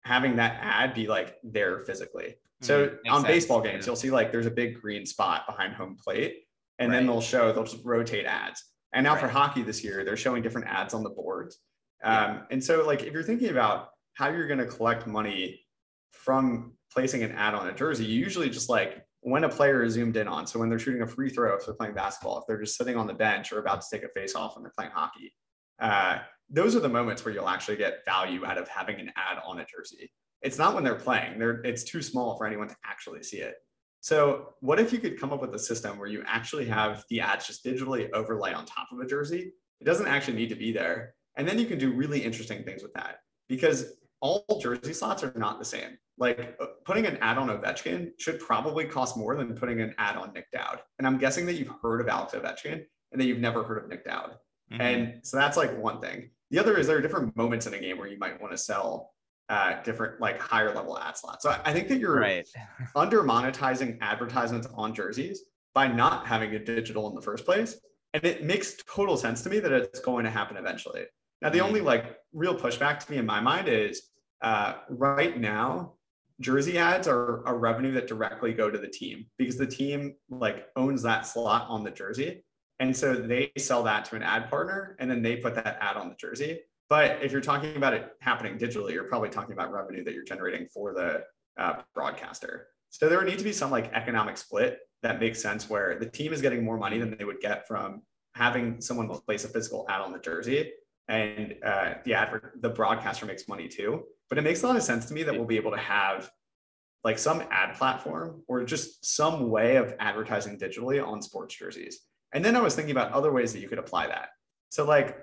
having 0.05 0.37
that 0.37 0.59
ad 0.61 0.95
be 0.95 1.07
like 1.07 1.37
there 1.43 1.81
physically. 1.81 2.37
So 2.61 2.89
mm, 2.89 2.97
on 3.09 3.23
sense. 3.23 3.33
baseball 3.33 3.61
games, 3.61 3.85
yeah. 3.85 3.91
you'll 3.91 3.97
see 3.97 4.11
like 4.11 4.31
there's 4.31 4.47
a 4.47 4.51
big 4.51 4.81
green 4.81 5.05
spot 5.05 5.47
behind 5.47 5.75
home 5.75 5.97
plate, 6.03 6.45
and 6.79 6.91
right. 6.91 6.99
then 6.99 7.07
they'll 7.07 7.21
show 7.21 7.53
they'll 7.53 7.65
just 7.65 7.85
rotate 7.85 8.27
ads. 8.27 8.63
And 8.93 9.05
now 9.05 9.13
right. 9.13 9.23
for 9.23 9.29
hockey 9.29 9.63
this 9.63 9.83
year, 9.83 10.05
they're 10.05 10.17
showing 10.17 10.43
different 10.43 10.69
ads 10.69 10.95
on 10.95 11.03
the 11.03 11.11
boards. 11.11 11.59
Um. 12.05 12.43
And 12.51 12.63
so 12.63 12.87
like 12.87 13.03
if 13.03 13.13
you're 13.13 13.23
thinking 13.23 13.51
about 13.51 13.91
how 14.15 14.29
you're 14.29 14.47
going 14.47 14.59
to 14.59 14.67
collect 14.67 15.07
money 15.07 15.61
from 16.13 16.73
placing 16.93 17.23
an 17.23 17.33
ad 17.33 17.55
on 17.55 17.69
a 17.69 17.75
jersey, 17.75 18.05
you 18.05 18.19
usually 18.19 18.51
just 18.51 18.69
like 18.69 19.05
when 19.21 19.45
a 19.45 19.49
player 19.49 19.83
is 19.83 19.95
zoomed 19.95 20.17
in 20.17 20.29
on. 20.29 20.47
So 20.47 20.59
when 20.59 20.69
they're 20.69 20.79
shooting 20.79 21.03
a 21.03 21.07
free 21.07 21.31
throw, 21.31 21.55
if 21.55 21.65
they're 21.65 21.75
playing 21.75 21.95
basketball, 21.95 22.39
if 22.39 22.45
they're 22.47 22.61
just 22.61 22.77
sitting 22.77 22.97
on 22.97 23.07
the 23.07 23.15
bench 23.15 23.53
or 23.53 23.61
about 23.61 23.81
to 23.81 23.87
take 23.91 24.03
a 24.03 24.09
face 24.09 24.35
off 24.35 24.57
when 24.57 24.65
they're 24.65 24.73
playing 24.77 24.93
hockey, 24.93 25.33
uh, 25.81 26.19
those 26.53 26.77
are 26.77 26.81
the 26.81 26.89
moments 26.89 27.25
where 27.25 27.35
you'll 27.35 27.49
actually 27.49 27.77
get 27.77 28.05
value 28.05 28.45
out 28.45 28.59
of 28.59 28.69
having 28.69 29.01
an 29.01 29.11
ad 29.17 29.39
on 29.45 29.59
a 29.61 29.65
jersey. 29.65 30.13
It's 30.43 30.59
not 30.59 30.75
when 30.75 30.85
they're 30.85 30.95
playing. 30.95 31.39
They're 31.39 31.63
it's 31.63 31.83
too 31.83 32.03
small 32.03 32.37
for 32.37 32.47
anyone 32.47 32.69
to 32.69 32.77
actually 32.85 33.23
see 33.23 33.39
it. 33.39 33.55
So 34.01 34.55
what 34.61 34.81
if 34.81 34.93
you 34.93 34.99
could 34.99 35.19
come 35.19 35.33
up 35.33 35.41
with 35.41 35.55
a 35.55 35.59
system 35.59 35.99
where 35.99 36.09
you 36.09 36.23
actually 36.27 36.67
have 36.67 37.05
the 37.09 37.21
ads 37.21 37.47
just 37.47 37.65
digitally 37.65 38.11
overlay 38.13 38.53
on 38.53 38.67
top 38.67 38.89
of 38.93 38.99
a 38.99 39.07
jersey? 39.07 39.53
It 39.81 39.85
doesn't 39.85 40.09
actually 40.09 40.35
need 40.35 40.49
to 40.51 40.57
be 40.57 40.73
there. 40.73 41.15
And 41.37 41.49
then 41.49 41.59
you 41.59 41.67
can 41.67 41.79
do 41.79 41.93
really 41.93 42.23
interesting 42.23 42.65
things 42.65 42.83
with 42.83 42.93
that 42.95 43.21
because 43.49 43.95
all 44.21 44.45
jersey 44.61 44.93
slots 44.93 45.23
are 45.23 45.33
not 45.37 45.59
the 45.59 45.65
same. 45.65 45.97
Like 46.19 46.57
uh, 46.61 46.67
putting 46.85 47.07
an 47.07 47.17
ad 47.19 47.39
on 47.39 47.49
Ovechkin 47.49 48.11
should 48.19 48.41
probably 48.41 48.85
cost 48.85 49.17
more 49.17 49.37
than 49.37 49.55
putting 49.55 49.81
an 49.81 49.95
ad 49.99 50.17
on 50.17 50.33
Nic 50.33 50.51
Dowd. 50.53 50.81
And 50.99 51.07
I'm 51.07 51.19
guessing 51.19 51.47
that 51.47 51.55
you've 51.55 51.73
heard 51.81 52.01
of 52.01 52.09
Alex 52.09 52.35
Ovechkin 52.35 52.85
and 53.13 53.21
that 53.21 53.25
you've 53.25 53.41
never 53.41 53.63
heard 53.63 53.83
of 53.83 53.89
Nic 53.89 54.05
Dowd. 54.05 54.37
Mm-hmm. 54.73 54.81
And 54.81 55.21
so 55.23 55.37
that's 55.37 55.57
like 55.57 55.77
one 55.79 56.01
thing. 56.01 56.31
The 56.53 56.59
other 56.59 56.77
is 56.77 56.87
there 56.87 56.99
are 56.99 57.01
different 57.01 57.35
moments 57.35 57.67
in 57.67 57.73
a 57.73 57.79
game 57.79 57.97
where 57.97 58.07
you 58.07 58.19
might 58.19 58.41
want 58.41 58.53
to 58.53 58.59
sell 58.59 59.15
uh, 59.49 59.83
different 59.83 60.21
like 60.21 60.39
higher 60.39 60.75
level 60.75 60.99
ad 60.99 61.17
slots. 61.17 61.43
So 61.43 61.59
I 61.65 61.73
think 61.73 61.89
that 61.89 61.99
you're 61.99 62.21
right. 62.21 62.47
under 62.95 63.23
monetizing 63.23 63.99
advertisements 64.03 64.69
on 64.75 64.95
jerseys 64.95 65.45
by 65.75 65.89
not 65.89 66.27
having 66.27 66.53
it 66.53 66.67
digital 66.67 67.09
in 67.09 67.15
the 67.15 67.23
first 67.23 67.47
place. 67.47 67.81
And 68.13 68.23
it 68.25 68.45
makes 68.45 68.77
total 68.87 69.17
sense 69.17 69.43
to 69.43 69.51
me 69.51 69.61
that 69.61 69.73
it's 69.73 70.01
going 70.01 70.25
to 70.25 70.31
happen 70.31 70.59
eventually. 70.59 71.05
Now, 71.41 71.49
the 71.49 71.59
mm-hmm. 71.59 71.67
only 71.67 71.81
like 71.81 72.19
real 72.35 72.55
pushback 72.55 72.99
to 73.01 73.11
me 73.11 73.17
in 73.17 73.25
my 73.25 73.41
mind 73.41 73.69
is 73.69 74.11
uh, 74.43 74.75
right 74.91 75.41
now, 75.41 75.95
jersey 76.39 76.77
ads 76.77 77.09
are 77.09 77.43
a 77.47 77.55
revenue 77.55 77.93
that 77.93 78.07
directly 78.07 78.53
go 78.53 78.71
to 78.71 78.79
the 78.79 78.89
team 78.89 79.25
because 79.39 79.57
the 79.57 79.67
team 79.67 80.17
like 80.29 80.67
owns 80.77 81.03
that 81.03 81.27
slot 81.27 81.67
on 81.71 81.83
the 81.83 81.91
jersey. 81.91 82.45
And 82.83 82.97
so 82.97 83.15
they 83.15 83.53
sell 83.59 83.85
that 83.85 84.05
to 84.07 84.17
an 84.17 84.25
ad 84.25 84.51
partner 84.51 84.97
and 84.99 85.09
then 85.09 85.23
they 85.23 85.37
put 85.37 85.55
that 85.55 85.79
ad 85.81 85.97
on 85.97 86.09
the 86.09 86.17
jersey. 86.17 86.63
But 86.91 87.23
if 87.23 87.31
you're 87.31 87.41
talking 87.41 87.77
about 87.77 87.95
it 87.95 88.11
happening 88.21 88.59
digitally, 88.59 88.93
you're 88.93 89.05
probably 89.05 89.29
talking 89.29 89.53
about 89.53 89.71
revenue 89.71 90.03
that 90.03 90.15
you're 90.15 90.25
generating 90.25 90.67
for 90.67 90.93
the 90.93 91.23
uh, 91.57 91.75
broadcaster. 91.95 92.67
So 92.91 93.09
there 93.09 93.19
would 93.19 93.29
need 93.29 93.39
to 93.39 93.45
be 93.45 93.53
some 93.53 93.71
like 93.71 93.93
economic 93.93 94.37
split 94.37 94.81
that 95.05 95.21
makes 95.21 95.41
sense 95.41 95.71
where 95.71 95.97
the 95.97 96.07
team 96.07 96.33
is 96.33 96.43
getting 96.43 96.65
more 96.65 96.77
money 96.77 96.99
than 96.99 97.17
they 97.17 97.25
would 97.25 97.39
get 97.39 97.69
from 97.69 98.03
having 98.35 98.81
someone 98.81 99.09
place 99.09 99.45
a 99.45 99.49
physical 99.49 99.87
ad 99.89 100.01
on 100.01 100.11
the 100.11 100.19
jersey 100.19 100.73
and 101.07 101.55
uh, 101.65 101.95
the 102.05 102.15
advert 102.15 102.55
the 102.63 102.69
broadcaster 102.69 103.27
makes 103.27 103.47
money 103.47 103.69
too 103.69 104.03
but 104.29 104.39
it 104.39 104.43
makes 104.43 104.63
a 104.63 104.67
lot 104.67 104.77
of 104.77 104.83
sense 104.83 105.07
to 105.07 105.15
me 105.15 105.23
that 105.23 105.35
we'll 105.35 105.45
be 105.45 105.57
able 105.57 105.71
to 105.71 105.77
have 105.77 106.31
like 107.05 107.19
some 107.19 107.43
ad 107.51 107.77
platform 107.77 108.43
or 108.49 108.65
just 108.65 109.05
some 109.05 109.51
way 109.51 109.77
of 109.77 109.95
advertising 109.99 110.59
digitally 110.59 111.05
on 111.05 111.21
sports 111.21 111.55
jerseys 111.55 112.01
and 112.33 112.45
then 112.45 112.57
i 112.57 112.61
was 112.61 112.75
thinking 112.75 112.93
about 112.93 113.13
other 113.13 113.33
ways 113.33 113.53
that 113.53 113.61
you 113.61 113.69
could 113.69 113.79
apply 113.79 114.07
that 114.07 114.29
so 114.71 114.85
like 114.85 115.19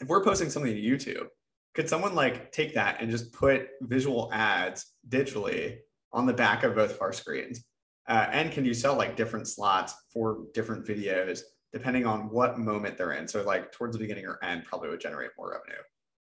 if 0.00 0.08
we're 0.08 0.24
posting 0.24 0.50
something 0.50 0.74
to 0.74 0.80
youtube 0.80 1.26
could 1.74 1.88
someone 1.88 2.14
like 2.14 2.52
take 2.52 2.74
that 2.74 3.00
and 3.00 3.10
just 3.10 3.32
put 3.32 3.68
visual 3.82 4.30
ads 4.32 4.92
digitally 5.08 5.76
on 6.12 6.26
the 6.26 6.32
back 6.32 6.62
of 6.62 6.74
both 6.74 6.92
of 6.92 7.02
our 7.02 7.12
screens 7.12 7.64
uh, 8.08 8.26
and 8.30 8.52
can 8.52 8.64
you 8.64 8.74
sell 8.74 8.96
like 8.96 9.16
different 9.16 9.48
slots 9.48 9.94
for 10.12 10.44
different 10.52 10.86
videos 10.86 11.40
depending 11.74 12.06
on 12.06 12.30
what 12.30 12.56
moment 12.56 12.96
they're 12.96 13.14
in. 13.14 13.26
So 13.26 13.42
like 13.42 13.72
towards 13.72 13.96
the 13.96 13.98
beginning 13.98 14.26
or 14.26 14.38
end 14.44 14.64
probably 14.64 14.88
would 14.90 15.00
generate 15.00 15.32
more 15.36 15.50
revenue. 15.50 15.82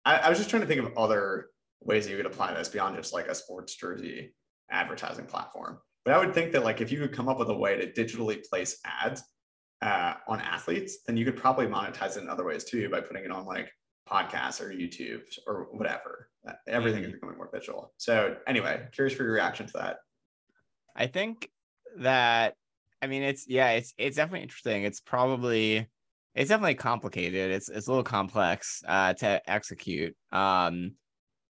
I, 0.06 0.18
I 0.18 0.30
was 0.30 0.38
just 0.38 0.52
trying 0.52 0.62
to 0.62 0.68
think 0.68 0.80
of 0.80 0.96
other 0.96 1.48
ways 1.82 2.06
that 2.06 2.12
you 2.12 2.18
could 2.18 2.28
apply 2.28 2.54
this 2.54 2.70
beyond 2.70 2.96
just 2.96 3.12
like 3.12 3.28
a 3.28 3.34
sports 3.34 3.76
jersey 3.76 4.36
advertising 4.70 5.26
platform. 5.26 5.80
But 6.06 6.14
I 6.14 6.20
would 6.20 6.36
think 6.36 6.52
that 6.52 6.64
like 6.64 6.80
if 6.80 6.92
you 6.92 7.00
could 7.00 7.12
come 7.12 7.28
up 7.28 7.40
with 7.40 7.50
a 7.50 7.58
way 7.58 7.76
to 7.76 7.92
digitally 7.92 8.48
place 8.48 8.80
ads 8.86 9.24
uh, 9.82 10.14
on 10.28 10.40
athletes, 10.42 11.00
then 11.06 11.18
you 11.18 11.26
could 11.26 11.38
probably 11.38 11.68
monetize 11.68 12.18
it 12.18 12.24
in 12.24 12.30
other 12.30 12.44
ways 12.44 12.64
too 12.64 12.90
by 12.90 13.02
putting 13.02 13.24
it 13.24 13.32
on 13.32 13.46
like 13.46 13.72
podcasts 14.10 14.62
or 14.62 14.70
YouTube 14.70 15.22
or 15.48 15.68
whatever. 15.72 16.30
Everything 16.68 17.02
mm-hmm. 17.02 17.10
is 17.10 17.14
becoming 17.14 17.38
more 17.38 17.50
digital. 17.54 17.94
So 17.98 18.36
anyway, 18.48 18.88
curious 18.92 19.16
for 19.16 19.24
your 19.24 19.34
reaction 19.34 19.68
to 19.68 19.74
that. 19.74 19.98
I 20.96 21.08
think 21.08 21.50
that 21.98 22.56
I 23.02 23.08
mean, 23.08 23.24
it's 23.24 23.48
yeah, 23.48 23.72
it's 23.72 23.94
it's 23.98 24.18
definitely 24.18 24.44
interesting. 24.44 24.84
It's 24.84 25.00
probably 25.00 25.88
it's 26.36 26.50
definitely 26.50 26.76
complicated. 26.76 27.52
It's 27.52 27.70
it's 27.70 27.88
a 27.88 27.90
little 27.90 28.04
complex 28.04 28.84
uh, 28.88 29.14
to 29.16 29.42
execute. 29.50 30.16
Um, 30.32 30.94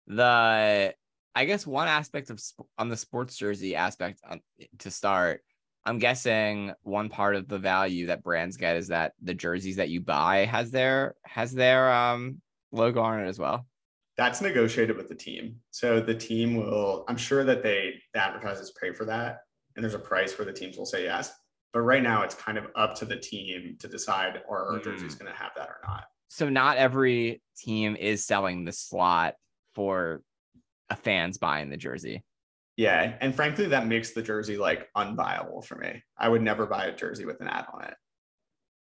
the 0.08 0.94
I 1.36 1.46
guess 1.46 1.68
one 1.68 1.88
aspect 1.88 2.30
of 2.30 2.42
on 2.78 2.90
the 2.90 2.98
sports 2.98 3.38
jersey 3.38 3.76
aspect 3.76 4.22
on, 4.28 4.42
to 4.80 4.90
start, 4.90 5.42
I'm 5.86 6.00
guessing 6.00 6.74
one 6.82 7.10
part 7.10 7.36
of 7.36 7.48
the 7.48 7.60
value 7.60 8.08
that 8.08 8.24
brands 8.24 8.58
get 8.58 8.76
is 8.76 8.88
that 8.88 9.14
the 9.22 9.34
jerseys 9.34 9.76
that 9.76 9.90
you 9.90 10.02
buy 10.02 10.46
has 10.46 10.72
their 10.72 11.16
has 11.24 11.54
their 11.54 11.92
um 11.92 12.42
logo 12.72 13.02
on 13.02 13.20
it 13.20 13.28
as 13.28 13.40
well. 13.40 13.68
That's 14.18 14.42
negotiated 14.42 14.96
with 14.96 15.10
the 15.10 15.16
team. 15.16 15.58
So 15.72 16.00
the 16.00 16.16
team 16.16 16.56
will, 16.56 17.04
I'm 17.10 17.18
sure 17.18 17.44
that 17.44 17.62
they 17.62 17.96
the 18.14 18.24
advertisers 18.24 18.72
pay 18.82 18.94
for 18.94 19.06
that 19.06 19.40
and 19.76 19.84
there's 19.84 19.94
a 19.94 20.00
price 20.00 20.38
where 20.38 20.46
the 20.46 20.54
teams 20.54 20.78
will 20.78 20.86
say 20.86 21.04
yes. 21.04 21.34
But 21.74 21.82
right 21.82 22.02
now, 22.02 22.24
it's 22.24 22.36
kind 22.36 22.58
of 22.58 22.68
up 22.76 22.96
to 22.96 23.06
the 23.06 23.18
team 23.18 23.76
to 23.80 23.88
decide 23.88 24.42
are 24.50 24.74
our 24.74 24.80
mm. 24.80 24.84
jerseys 24.84 25.16
going 25.16 25.32
to 25.32 25.38
have 25.38 25.52
that 25.58 25.68
or 25.68 25.78
not. 25.86 26.06
So 26.30 26.50
not 26.50 26.78
every 26.78 27.42
team 27.58 27.96
is 27.98 28.26
selling 28.26 28.64
the 28.64 28.72
slot 28.72 29.36
for 29.74 30.22
a 30.90 30.96
fans 30.96 31.38
buying 31.38 31.70
the 31.70 31.78
jersey. 31.78 32.24
Yeah, 32.78 33.16
and 33.22 33.34
frankly, 33.34 33.68
that 33.68 33.88
makes 33.88 34.12
the 34.12 34.22
jersey 34.22 34.58
like 34.58 34.90
unviable 34.98 35.64
for 35.66 35.76
me. 35.76 36.04
I 36.18 36.28
would 36.28 36.42
never 36.42 36.66
buy 36.66 36.86
a 36.86 36.96
jersey 36.96 37.26
with 37.26 37.40
an 37.42 37.48
ad 37.48 37.66
on 37.74 37.86
it. 37.86 37.94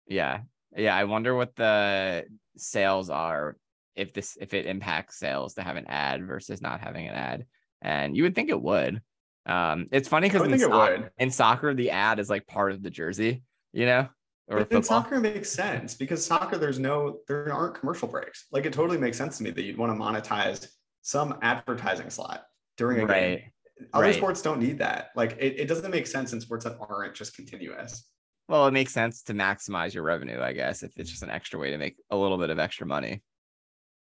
Yeah, 0.07 0.41
yeah. 0.77 0.97
I 0.97 1.05
wonder 1.05 1.35
what 1.35 1.55
the 1.57 2.25
sales 2.57 3.11
are 3.11 3.57
if 3.95 4.15
this 4.15 4.39
if 4.41 4.55
it 4.55 4.67
impacts 4.67 5.19
sales 5.19 5.55
to 5.55 5.63
have 5.63 5.77
an 5.77 5.87
ad 5.89 6.27
versus 6.27 6.63
not 6.63 6.81
having 6.81 7.07
an 7.07 7.15
ad. 7.15 7.47
And 7.83 8.17
you 8.17 8.23
would 8.23 8.35
think 8.35 8.49
it 8.49 8.61
would. 8.61 9.03
Um, 9.45 9.89
it's 9.91 10.09
funny 10.09 10.29
because 10.29 10.47
in, 10.51 10.59
so- 10.59 11.09
in 11.19 11.31
soccer, 11.31 11.75
the 11.75 11.91
ad 11.91 12.19
is 12.19 12.31
like 12.31 12.47
part 12.47 12.73
of 12.73 12.83
the 12.83 12.91
jersey, 12.91 13.43
you 13.73 13.87
know. 13.87 14.09
Or 14.49 14.59
but 14.59 14.73
in 14.73 14.83
soccer 14.83 15.21
makes 15.21 15.51
sense 15.51 15.95
because 15.95 16.25
soccer, 16.25 16.59
there's 16.59 16.79
no, 16.79 17.19
there 17.29 17.53
aren't 17.53 17.75
commercial 17.75 18.09
breaks. 18.09 18.47
Like 18.51 18.67
it 18.67 18.73
totally 18.73 18.99
makes 18.99 19.17
sense 19.17 19.39
to 19.39 19.45
me 19.45 19.51
that 19.51 19.63
you'd 19.63 19.79
want 19.79 19.93
to 19.93 19.99
monetize 19.99 20.69
some 21.01 21.39
advertising 21.43 22.11
slot 22.11 22.45
during 22.77 23.01
a 23.01 23.07
right. 23.07 23.21
game. 23.21 23.52
Other 23.93 24.07
right. 24.07 24.15
sports 24.15 24.43
don't 24.43 24.61
need 24.61 24.79
that. 24.79 25.11
Like 25.17 25.37
it, 25.39 25.61
it 25.61 25.69
doesn't 25.69 25.91
make 25.91 26.07
sense 26.07 26.33
in 26.33 26.41
sports 26.41 26.65
that 26.65 26.77
aren't 26.81 27.15
just 27.15 27.35
continuous. 27.35 28.05
Well, 28.49 28.67
it 28.67 28.73
makes 28.73 28.93
sense 28.93 29.23
to 29.25 29.35
maximize 29.35 29.95
your 29.95 30.03
revenue, 30.03 30.41
I 30.41 30.53
guess, 30.53 30.83
if 30.83 30.93
it's 30.97 31.11
just 31.11 31.23
an 31.23 31.31
extra 31.31 31.59
way 31.59 31.71
to 31.71 31.79
make 31.79 31.97
a 32.11 32.17
little 32.17 32.39
bit 32.39 32.51
of 32.51 32.59
extra 32.59 32.87
money. 32.87 33.23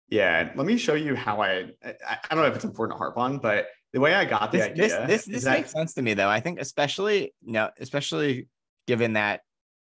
Yeah, 0.07 0.51
let 0.55 0.65
me 0.65 0.77
show 0.77 0.95
you 0.95 1.15
how 1.15 1.41
I. 1.41 1.71
I, 1.83 1.95
I 2.09 2.35
don't 2.35 2.39
know 2.39 2.49
if 2.49 2.55
it's 2.55 2.65
important 2.65 2.95
to 2.95 2.97
harp 2.97 3.17
on, 3.17 3.37
but 3.37 3.67
the 3.93 3.99
way 3.99 4.13
I 4.13 4.25
got 4.25 4.51
the 4.51 4.57
this, 4.57 4.67
idea. 4.67 4.87
This 4.87 5.07
this, 5.07 5.25
this 5.25 5.43
that, 5.43 5.57
makes 5.57 5.71
sense 5.71 5.93
to 5.95 6.01
me 6.01 6.13
though. 6.13 6.29
I 6.29 6.39
think 6.39 6.59
especially 6.59 7.33
no, 7.43 7.69
especially 7.79 8.47
given 8.87 9.13
that 9.13 9.41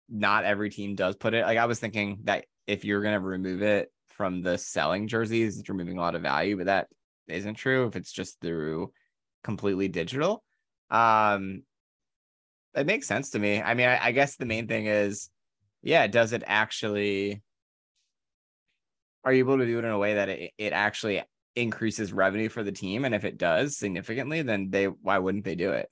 not 0.08 0.44
every 0.44 0.70
team 0.70 0.94
does 0.94 1.16
put 1.16 1.34
it. 1.34 1.44
Like 1.44 1.58
I 1.58 1.64
was 1.64 1.80
thinking 1.80 2.20
that 2.24 2.44
if 2.66 2.84
you're 2.84 3.02
gonna 3.02 3.20
remove 3.20 3.62
it 3.62 3.90
from 4.10 4.42
the 4.42 4.58
selling 4.58 5.08
jerseys, 5.08 5.58
it's 5.58 5.68
removing 5.68 5.98
a 5.98 6.00
lot 6.00 6.14
of 6.14 6.22
value, 6.22 6.56
but 6.56 6.66
that 6.66 6.88
isn't 7.28 7.54
true 7.54 7.86
if 7.86 7.96
it's 7.96 8.12
just 8.12 8.40
through 8.40 8.92
completely 9.44 9.88
digital. 9.88 10.42
Um 10.90 11.62
it 12.74 12.86
makes 12.86 13.06
sense 13.06 13.30
to 13.30 13.38
me. 13.38 13.60
I 13.60 13.74
mean, 13.74 13.86
I, 13.86 14.06
I 14.06 14.12
guess 14.12 14.36
the 14.36 14.46
main 14.46 14.66
thing 14.66 14.86
is, 14.86 15.28
yeah, 15.82 16.06
does 16.06 16.32
it 16.32 16.42
actually 16.46 17.42
are 19.24 19.32
you 19.32 19.40
able 19.44 19.58
to 19.58 19.66
do 19.66 19.78
it 19.78 19.84
in 19.84 19.90
a 19.90 19.98
way 19.98 20.14
that 20.14 20.28
it, 20.28 20.52
it 20.58 20.72
actually 20.72 21.22
increases 21.54 22.12
revenue 22.12 22.48
for 22.48 22.62
the 22.62 22.72
team 22.72 23.04
and 23.04 23.14
if 23.14 23.24
it 23.24 23.36
does 23.36 23.76
significantly 23.76 24.42
then 24.42 24.70
they 24.70 24.86
why 24.86 25.18
wouldn't 25.18 25.44
they 25.44 25.54
do 25.54 25.72
it 25.72 25.88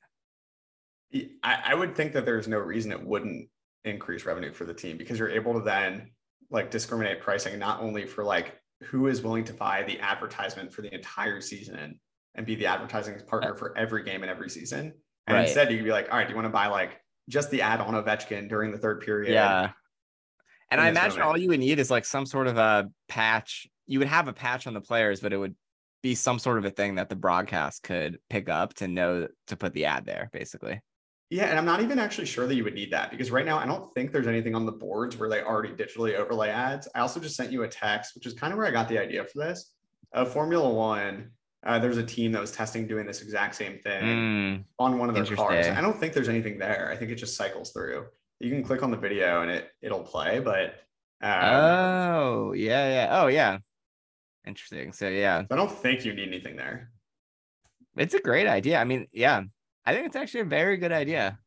I, 1.42 1.58
I 1.66 1.74
would 1.74 1.94
think 1.94 2.12
that 2.14 2.24
there's 2.24 2.48
no 2.48 2.58
reason 2.58 2.92
it 2.92 3.04
wouldn't 3.04 3.48
increase 3.84 4.24
revenue 4.24 4.52
for 4.52 4.64
the 4.64 4.74
team 4.74 4.96
because 4.96 5.18
you're 5.18 5.30
able 5.30 5.54
to 5.54 5.60
then 5.60 6.10
like 6.50 6.70
discriminate 6.70 7.20
pricing 7.20 7.58
not 7.58 7.80
only 7.80 8.06
for 8.06 8.24
like 8.24 8.58
who 8.84 9.08
is 9.08 9.20
willing 9.20 9.44
to 9.44 9.52
buy 9.52 9.82
the 9.82 10.00
advertisement 10.00 10.72
for 10.72 10.80
the 10.80 10.94
entire 10.94 11.40
season 11.40 12.00
and 12.34 12.46
be 12.46 12.54
the 12.54 12.66
advertising 12.66 13.18
partner 13.26 13.54
for 13.54 13.76
every 13.76 14.04
game 14.04 14.22
and 14.22 14.30
every 14.30 14.50
season 14.50 14.92
and 15.26 15.36
right. 15.36 15.44
instead 15.44 15.70
you 15.70 15.78
could 15.78 15.84
be 15.84 15.92
like 15.92 16.08
all 16.10 16.18
right 16.18 16.26
do 16.26 16.30
you 16.30 16.36
want 16.36 16.46
to 16.46 16.50
buy 16.50 16.66
like 16.66 17.00
just 17.28 17.50
the 17.50 17.62
ad 17.62 17.80
on 17.80 17.94
Ovechkin 17.94 18.48
during 18.48 18.70
the 18.70 18.78
third 18.78 19.00
period 19.00 19.32
yeah 19.32 19.70
and 20.72 20.80
I 20.80 20.88
imagine 20.88 21.18
moment. 21.18 21.28
all 21.28 21.36
you 21.36 21.48
would 21.48 21.58
need 21.58 21.80
is 21.80 21.90
like 21.90 22.04
some 22.04 22.24
sort 22.24 22.46
of 22.46 22.56
a 22.56 22.88
patch 23.08 23.66
you 23.90 23.98
would 23.98 24.08
have 24.08 24.28
a 24.28 24.32
patch 24.32 24.68
on 24.68 24.72
the 24.72 24.80
players, 24.80 25.18
but 25.18 25.32
it 25.32 25.36
would 25.36 25.56
be 26.00 26.14
some 26.14 26.38
sort 26.38 26.58
of 26.58 26.64
a 26.64 26.70
thing 26.70 26.94
that 26.94 27.08
the 27.08 27.16
broadcast 27.16 27.82
could 27.82 28.18
pick 28.30 28.48
up 28.48 28.72
to 28.74 28.86
know 28.86 29.26
to 29.48 29.56
put 29.56 29.74
the 29.74 29.84
ad 29.84 30.06
there, 30.06 30.30
basically. 30.32 30.80
Yeah, 31.28 31.46
and 31.46 31.58
I'm 31.58 31.64
not 31.64 31.82
even 31.82 31.98
actually 31.98 32.26
sure 32.26 32.46
that 32.46 32.54
you 32.54 32.62
would 32.62 32.74
need 32.74 32.92
that 32.92 33.10
because 33.10 33.32
right 33.32 33.44
now 33.44 33.58
I 33.58 33.66
don't 33.66 33.92
think 33.92 34.12
there's 34.12 34.28
anything 34.28 34.54
on 34.54 34.64
the 34.64 34.72
boards 34.72 35.16
where 35.16 35.28
they 35.28 35.42
already 35.42 35.70
digitally 35.70 36.14
overlay 36.14 36.50
ads. 36.50 36.86
I 36.94 37.00
also 37.00 37.18
just 37.18 37.34
sent 37.34 37.50
you 37.50 37.64
a 37.64 37.68
text, 37.68 38.14
which 38.14 38.26
is 38.26 38.32
kind 38.32 38.52
of 38.52 38.58
where 38.58 38.66
I 38.66 38.70
got 38.70 38.88
the 38.88 38.98
idea 38.98 39.24
for 39.24 39.38
this. 39.38 39.72
Uh, 40.14 40.24
Formula 40.24 40.70
One, 40.70 41.32
uh, 41.64 41.78
there's 41.78 41.98
a 41.98 42.02
team 42.02 42.32
that 42.32 42.40
was 42.40 42.52
testing 42.52 42.86
doing 42.86 43.06
this 43.06 43.20
exact 43.20 43.54
same 43.54 43.78
thing 43.78 44.02
mm, 44.02 44.64
on 44.78 44.98
one 44.98 45.08
of 45.08 45.14
their 45.14 45.24
cars. 45.36 45.66
I 45.66 45.80
don't 45.80 45.98
think 45.98 46.14
there's 46.14 46.28
anything 46.28 46.58
there. 46.58 46.90
I 46.90 46.96
think 46.96 47.10
it 47.10 47.16
just 47.16 47.36
cycles 47.36 47.72
through. 47.72 48.06
You 48.38 48.50
can 48.50 48.62
click 48.62 48.82
on 48.82 48.90
the 48.90 48.96
video 48.96 49.42
and 49.42 49.50
it 49.50 49.70
it'll 49.82 50.02
play, 50.02 50.40
but 50.40 50.76
um, 51.20 51.44
oh 51.44 52.52
yeah, 52.52 52.88
yeah, 52.88 53.20
oh 53.20 53.26
yeah. 53.26 53.58
Interesting. 54.46 54.92
So 54.92 55.08
yeah, 55.08 55.44
I 55.50 55.56
don't 55.56 55.70
think 55.70 56.04
you 56.04 56.14
need 56.14 56.28
anything 56.28 56.56
there. 56.56 56.90
it's 57.96 58.14
a 58.14 58.20
great 58.20 58.46
idea. 58.46 58.78
I 58.78 58.84
mean, 58.84 59.06
yeah, 59.12 59.42
I 59.84 59.92
think 59.92 60.06
it's 60.06 60.16
actually 60.16 60.40
a 60.40 60.46
very 60.46 60.78
good 60.78 60.92
idea. 60.92 61.38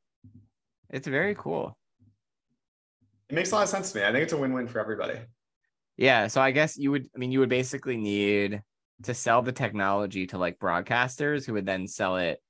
It's 0.91 1.07
very 1.07 1.33
cool. 1.33 1.75
It 3.29 3.33
makes 3.33 3.51
a 3.51 3.55
lot 3.55 3.63
of 3.63 3.69
sense 3.69 3.91
to 3.91 3.97
me. 3.97 4.05
I 4.05 4.11
think 4.11 4.23
it's 4.23 4.33
a 4.33 4.37
win-win 4.37 4.67
for 4.67 4.79
everybody. 4.79 5.17
Yeah. 5.97 6.27
So 6.27 6.39
I 6.39 6.51
guess 6.51 6.77
you 6.77 6.91
would, 6.91 7.07
I 7.15 7.17
mean, 7.17 7.31
you 7.31 7.39
would 7.39 7.49
basically 7.49 7.97
need 7.97 8.61
to 9.03 9.13
sell 9.13 9.41
the 9.41 9.51
technology 9.51 10.27
to 10.27 10.37
like 10.37 10.59
broadcasters 10.59 11.45
who 11.45 11.53
would 11.53 11.65
then 11.65 11.87
sell 11.87 12.17
it 12.17 12.41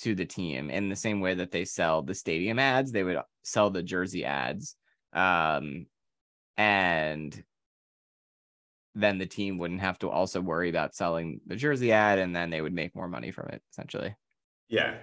to 0.00 0.14
the 0.14 0.24
team 0.24 0.70
in 0.70 0.88
the 0.88 0.96
same 0.96 1.20
way 1.20 1.34
that 1.34 1.50
they 1.50 1.64
sell 1.64 2.02
the 2.02 2.14
stadium 2.14 2.58
ads, 2.58 2.92
they 2.92 3.04
would 3.04 3.18
sell 3.42 3.70
the 3.70 3.82
jersey 3.82 4.24
ads. 4.24 4.76
Um, 5.12 5.86
and 6.56 7.42
then 8.94 9.18
the 9.18 9.26
team 9.26 9.58
wouldn't 9.58 9.80
have 9.80 9.98
to 10.00 10.10
also 10.10 10.40
worry 10.40 10.68
about 10.68 10.94
selling 10.94 11.40
the 11.46 11.56
jersey 11.56 11.92
ad 11.92 12.18
and 12.18 12.34
then 12.36 12.50
they 12.50 12.60
would 12.60 12.74
make 12.74 12.94
more 12.94 13.08
money 13.08 13.30
from 13.30 13.48
it 13.48 13.62
essentially. 13.72 14.14
Yeah. 14.68 14.96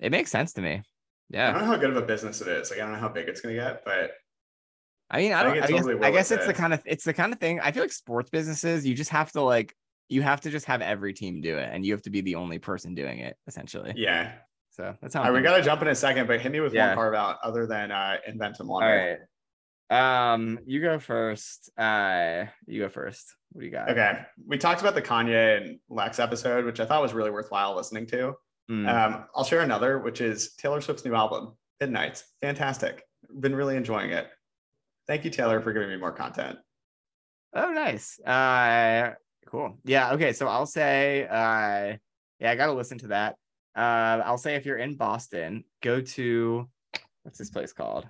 It 0.00 0.12
makes 0.12 0.30
sense 0.30 0.52
to 0.54 0.62
me. 0.62 0.82
Yeah 1.28 1.48
i 1.48 1.52
don't 1.52 1.62
know 1.62 1.66
how 1.66 1.76
good 1.76 1.90
of 1.90 1.96
a 1.96 2.02
business 2.02 2.40
it 2.40 2.48
is. 2.48 2.70
Like 2.70 2.78
I 2.80 2.82
don't 2.82 2.92
know 2.92 2.98
how 3.00 3.08
big 3.08 3.28
it's 3.28 3.40
gonna 3.40 3.54
get, 3.54 3.84
but 3.84 4.12
I 5.10 5.18
mean, 5.18 5.32
I 5.32 5.40
I 5.40 5.42
don't. 5.42 5.52
think 5.52 5.62
I, 5.62 5.66
it's 5.66 5.72
guess, 5.74 5.84
totally 5.84 6.06
I 6.06 6.10
guess 6.10 6.30
it's 6.30 6.46
the 6.46 6.54
kind 6.54 6.74
of 6.74 6.82
it's 6.84 7.04
the 7.04 7.14
kind 7.14 7.32
of 7.32 7.38
thing. 7.38 7.60
I 7.60 7.70
feel 7.72 7.82
like 7.82 7.92
sports 7.92 8.30
businesses, 8.30 8.86
you 8.86 8.94
just 8.94 9.10
have 9.10 9.30
to 9.32 9.40
like 9.40 9.74
you 10.08 10.22
have 10.22 10.40
to 10.42 10.50
just 10.50 10.66
have 10.66 10.82
every 10.82 11.12
team 11.12 11.40
do 11.40 11.58
it, 11.58 11.68
and 11.72 11.84
you 11.84 11.92
have 11.92 12.02
to 12.02 12.10
be 12.10 12.20
the 12.20 12.34
only 12.36 12.58
person 12.58 12.94
doing 12.94 13.18
it 13.20 13.36
essentially. 13.46 13.92
yeah. 13.96 14.32
So 14.70 14.94
that's 15.00 15.14
how. 15.14 15.24
All 15.24 15.32
we 15.32 15.40
gotta 15.40 15.62
jump 15.62 15.80
in 15.82 15.88
a 15.88 15.94
second, 15.94 16.26
but 16.26 16.40
hit 16.40 16.52
me 16.52 16.60
with 16.60 16.74
Yeah. 16.74 16.88
one 16.88 16.96
carve 16.96 17.14
out 17.14 17.38
other 17.42 17.66
than 17.66 17.90
uh 17.90 18.16
invent 18.26 18.60
and 18.60 18.68
All 18.68 18.74
wonder. 18.76 19.18
right. 19.18 19.18
Um, 19.88 20.58
you 20.66 20.80
go 20.80 20.98
first. 20.98 21.70
Uh, 21.78 22.46
you 22.66 22.80
go 22.82 22.88
first. 22.88 23.24
What 23.52 23.60
do 23.60 23.66
you 23.66 23.72
got? 23.72 23.88
Okay. 23.90 24.18
We 24.46 24.58
talked 24.58 24.80
about 24.80 24.94
the 24.94 25.02
Kanye 25.02 25.56
and 25.62 25.78
Lex 25.88 26.18
episode, 26.18 26.64
which 26.64 26.80
I 26.80 26.84
thought 26.86 27.00
was 27.02 27.14
really 27.14 27.30
worthwhile 27.30 27.74
listening 27.76 28.06
to. 28.08 28.34
Mm, 28.70 28.88
Um, 28.88 29.24
I'll 29.34 29.44
share 29.44 29.60
another, 29.60 29.98
which 30.00 30.20
is 30.20 30.54
Taylor 30.56 30.80
Swift's 30.80 31.04
new 31.04 31.14
album, 31.14 31.56
Midnights. 31.80 32.24
Fantastic. 32.42 33.02
Been 33.40 33.54
really 33.54 33.76
enjoying 33.76 34.10
it. 34.10 34.28
Thank 35.06 35.24
you, 35.24 35.30
Taylor, 35.30 35.60
for 35.60 35.72
giving 35.72 35.88
me 35.88 35.96
more 35.96 36.12
content. 36.12 36.58
oh, 37.54 37.70
nice. 37.72 38.18
Uh, 38.20 39.12
cool. 39.46 39.78
Yeah. 39.84 40.12
Okay. 40.12 40.32
So 40.32 40.46
I'll 40.48 40.66
say. 40.66 41.26
Uh, 41.26 41.96
yeah, 42.38 42.50
I 42.50 42.54
gotta 42.56 42.72
listen 42.72 42.98
to 42.98 43.08
that. 43.08 43.36
Uh, 43.74 44.22
I'll 44.24 44.38
say 44.38 44.54
if 44.56 44.66
you're 44.66 44.78
in 44.78 44.96
Boston, 44.96 45.64
go 45.82 46.00
to 46.00 46.68
what's 47.22 47.38
this 47.38 47.50
place 47.50 47.72
called? 47.72 48.06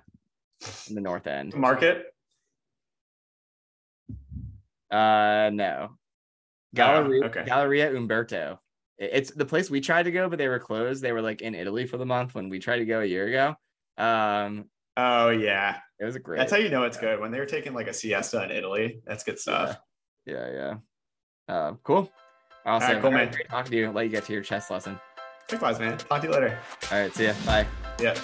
In 0.89 0.95
the 0.95 1.01
North 1.01 1.27
End. 1.27 1.55
Market. 1.55 2.05
Uh, 4.89 5.49
no. 5.53 5.97
Galleria, 6.73 7.25
okay. 7.25 7.43
Galleria 7.45 7.95
Umberto. 7.95 8.59
It's 8.97 9.31
the 9.31 9.45
place 9.45 9.69
we 9.69 9.79
tried 9.79 10.03
to 10.03 10.11
go, 10.11 10.27
but 10.29 10.37
they 10.37 10.47
were 10.47 10.59
closed. 10.59 11.03
They 11.03 11.11
were 11.11 11.21
like 11.21 11.41
in 11.41 11.53
Italy 11.53 11.85
for 11.85 11.97
the 11.97 12.05
month 12.05 12.33
when 12.33 12.49
we 12.49 12.59
tried 12.59 12.79
to 12.79 12.85
go 12.85 13.01
a 13.01 13.05
year 13.05 13.27
ago. 13.27 13.55
Um, 14.03 14.65
Oh 14.95 15.29
yeah. 15.29 15.77
it 15.99 16.05
was 16.05 16.15
a 16.15 16.19
great. 16.19 16.37
That's 16.39 16.51
how 16.51 16.57
you 16.57 16.69
know 16.69 16.83
it's 16.83 16.97
good. 16.97 17.19
When 17.19 17.31
they 17.31 17.39
were 17.39 17.45
taking 17.45 17.73
like 17.73 17.87
a 17.87 17.93
siesta 17.93 18.43
in 18.43 18.51
Italy, 18.51 19.01
that's 19.05 19.23
good 19.23 19.39
stuff. 19.39 19.77
Yeah, 20.25 20.51
yeah. 20.51 20.73
Uh, 21.47 21.73
cool. 21.83 22.11
Awesome. 22.65 22.93
right, 22.93 23.01
cool, 23.01 23.11
man. 23.11 23.31
Great 23.31 23.47
talking 23.49 23.71
to 23.71 23.77
you. 23.77 23.91
Let 23.91 24.03
you 24.03 24.11
get 24.11 24.25
to 24.25 24.33
your 24.33 24.41
chess 24.41 24.69
lesson. 24.69 24.99
Likewise, 25.51 25.79
man. 25.79 25.97
Talk 25.97 26.21
to 26.21 26.27
you 26.27 26.33
later. 26.33 26.59
All 26.91 26.99
right. 26.99 27.13
See 27.13 27.25
ya. 27.25 27.33
Bye. 27.45 27.65
Yeah. 27.99 28.19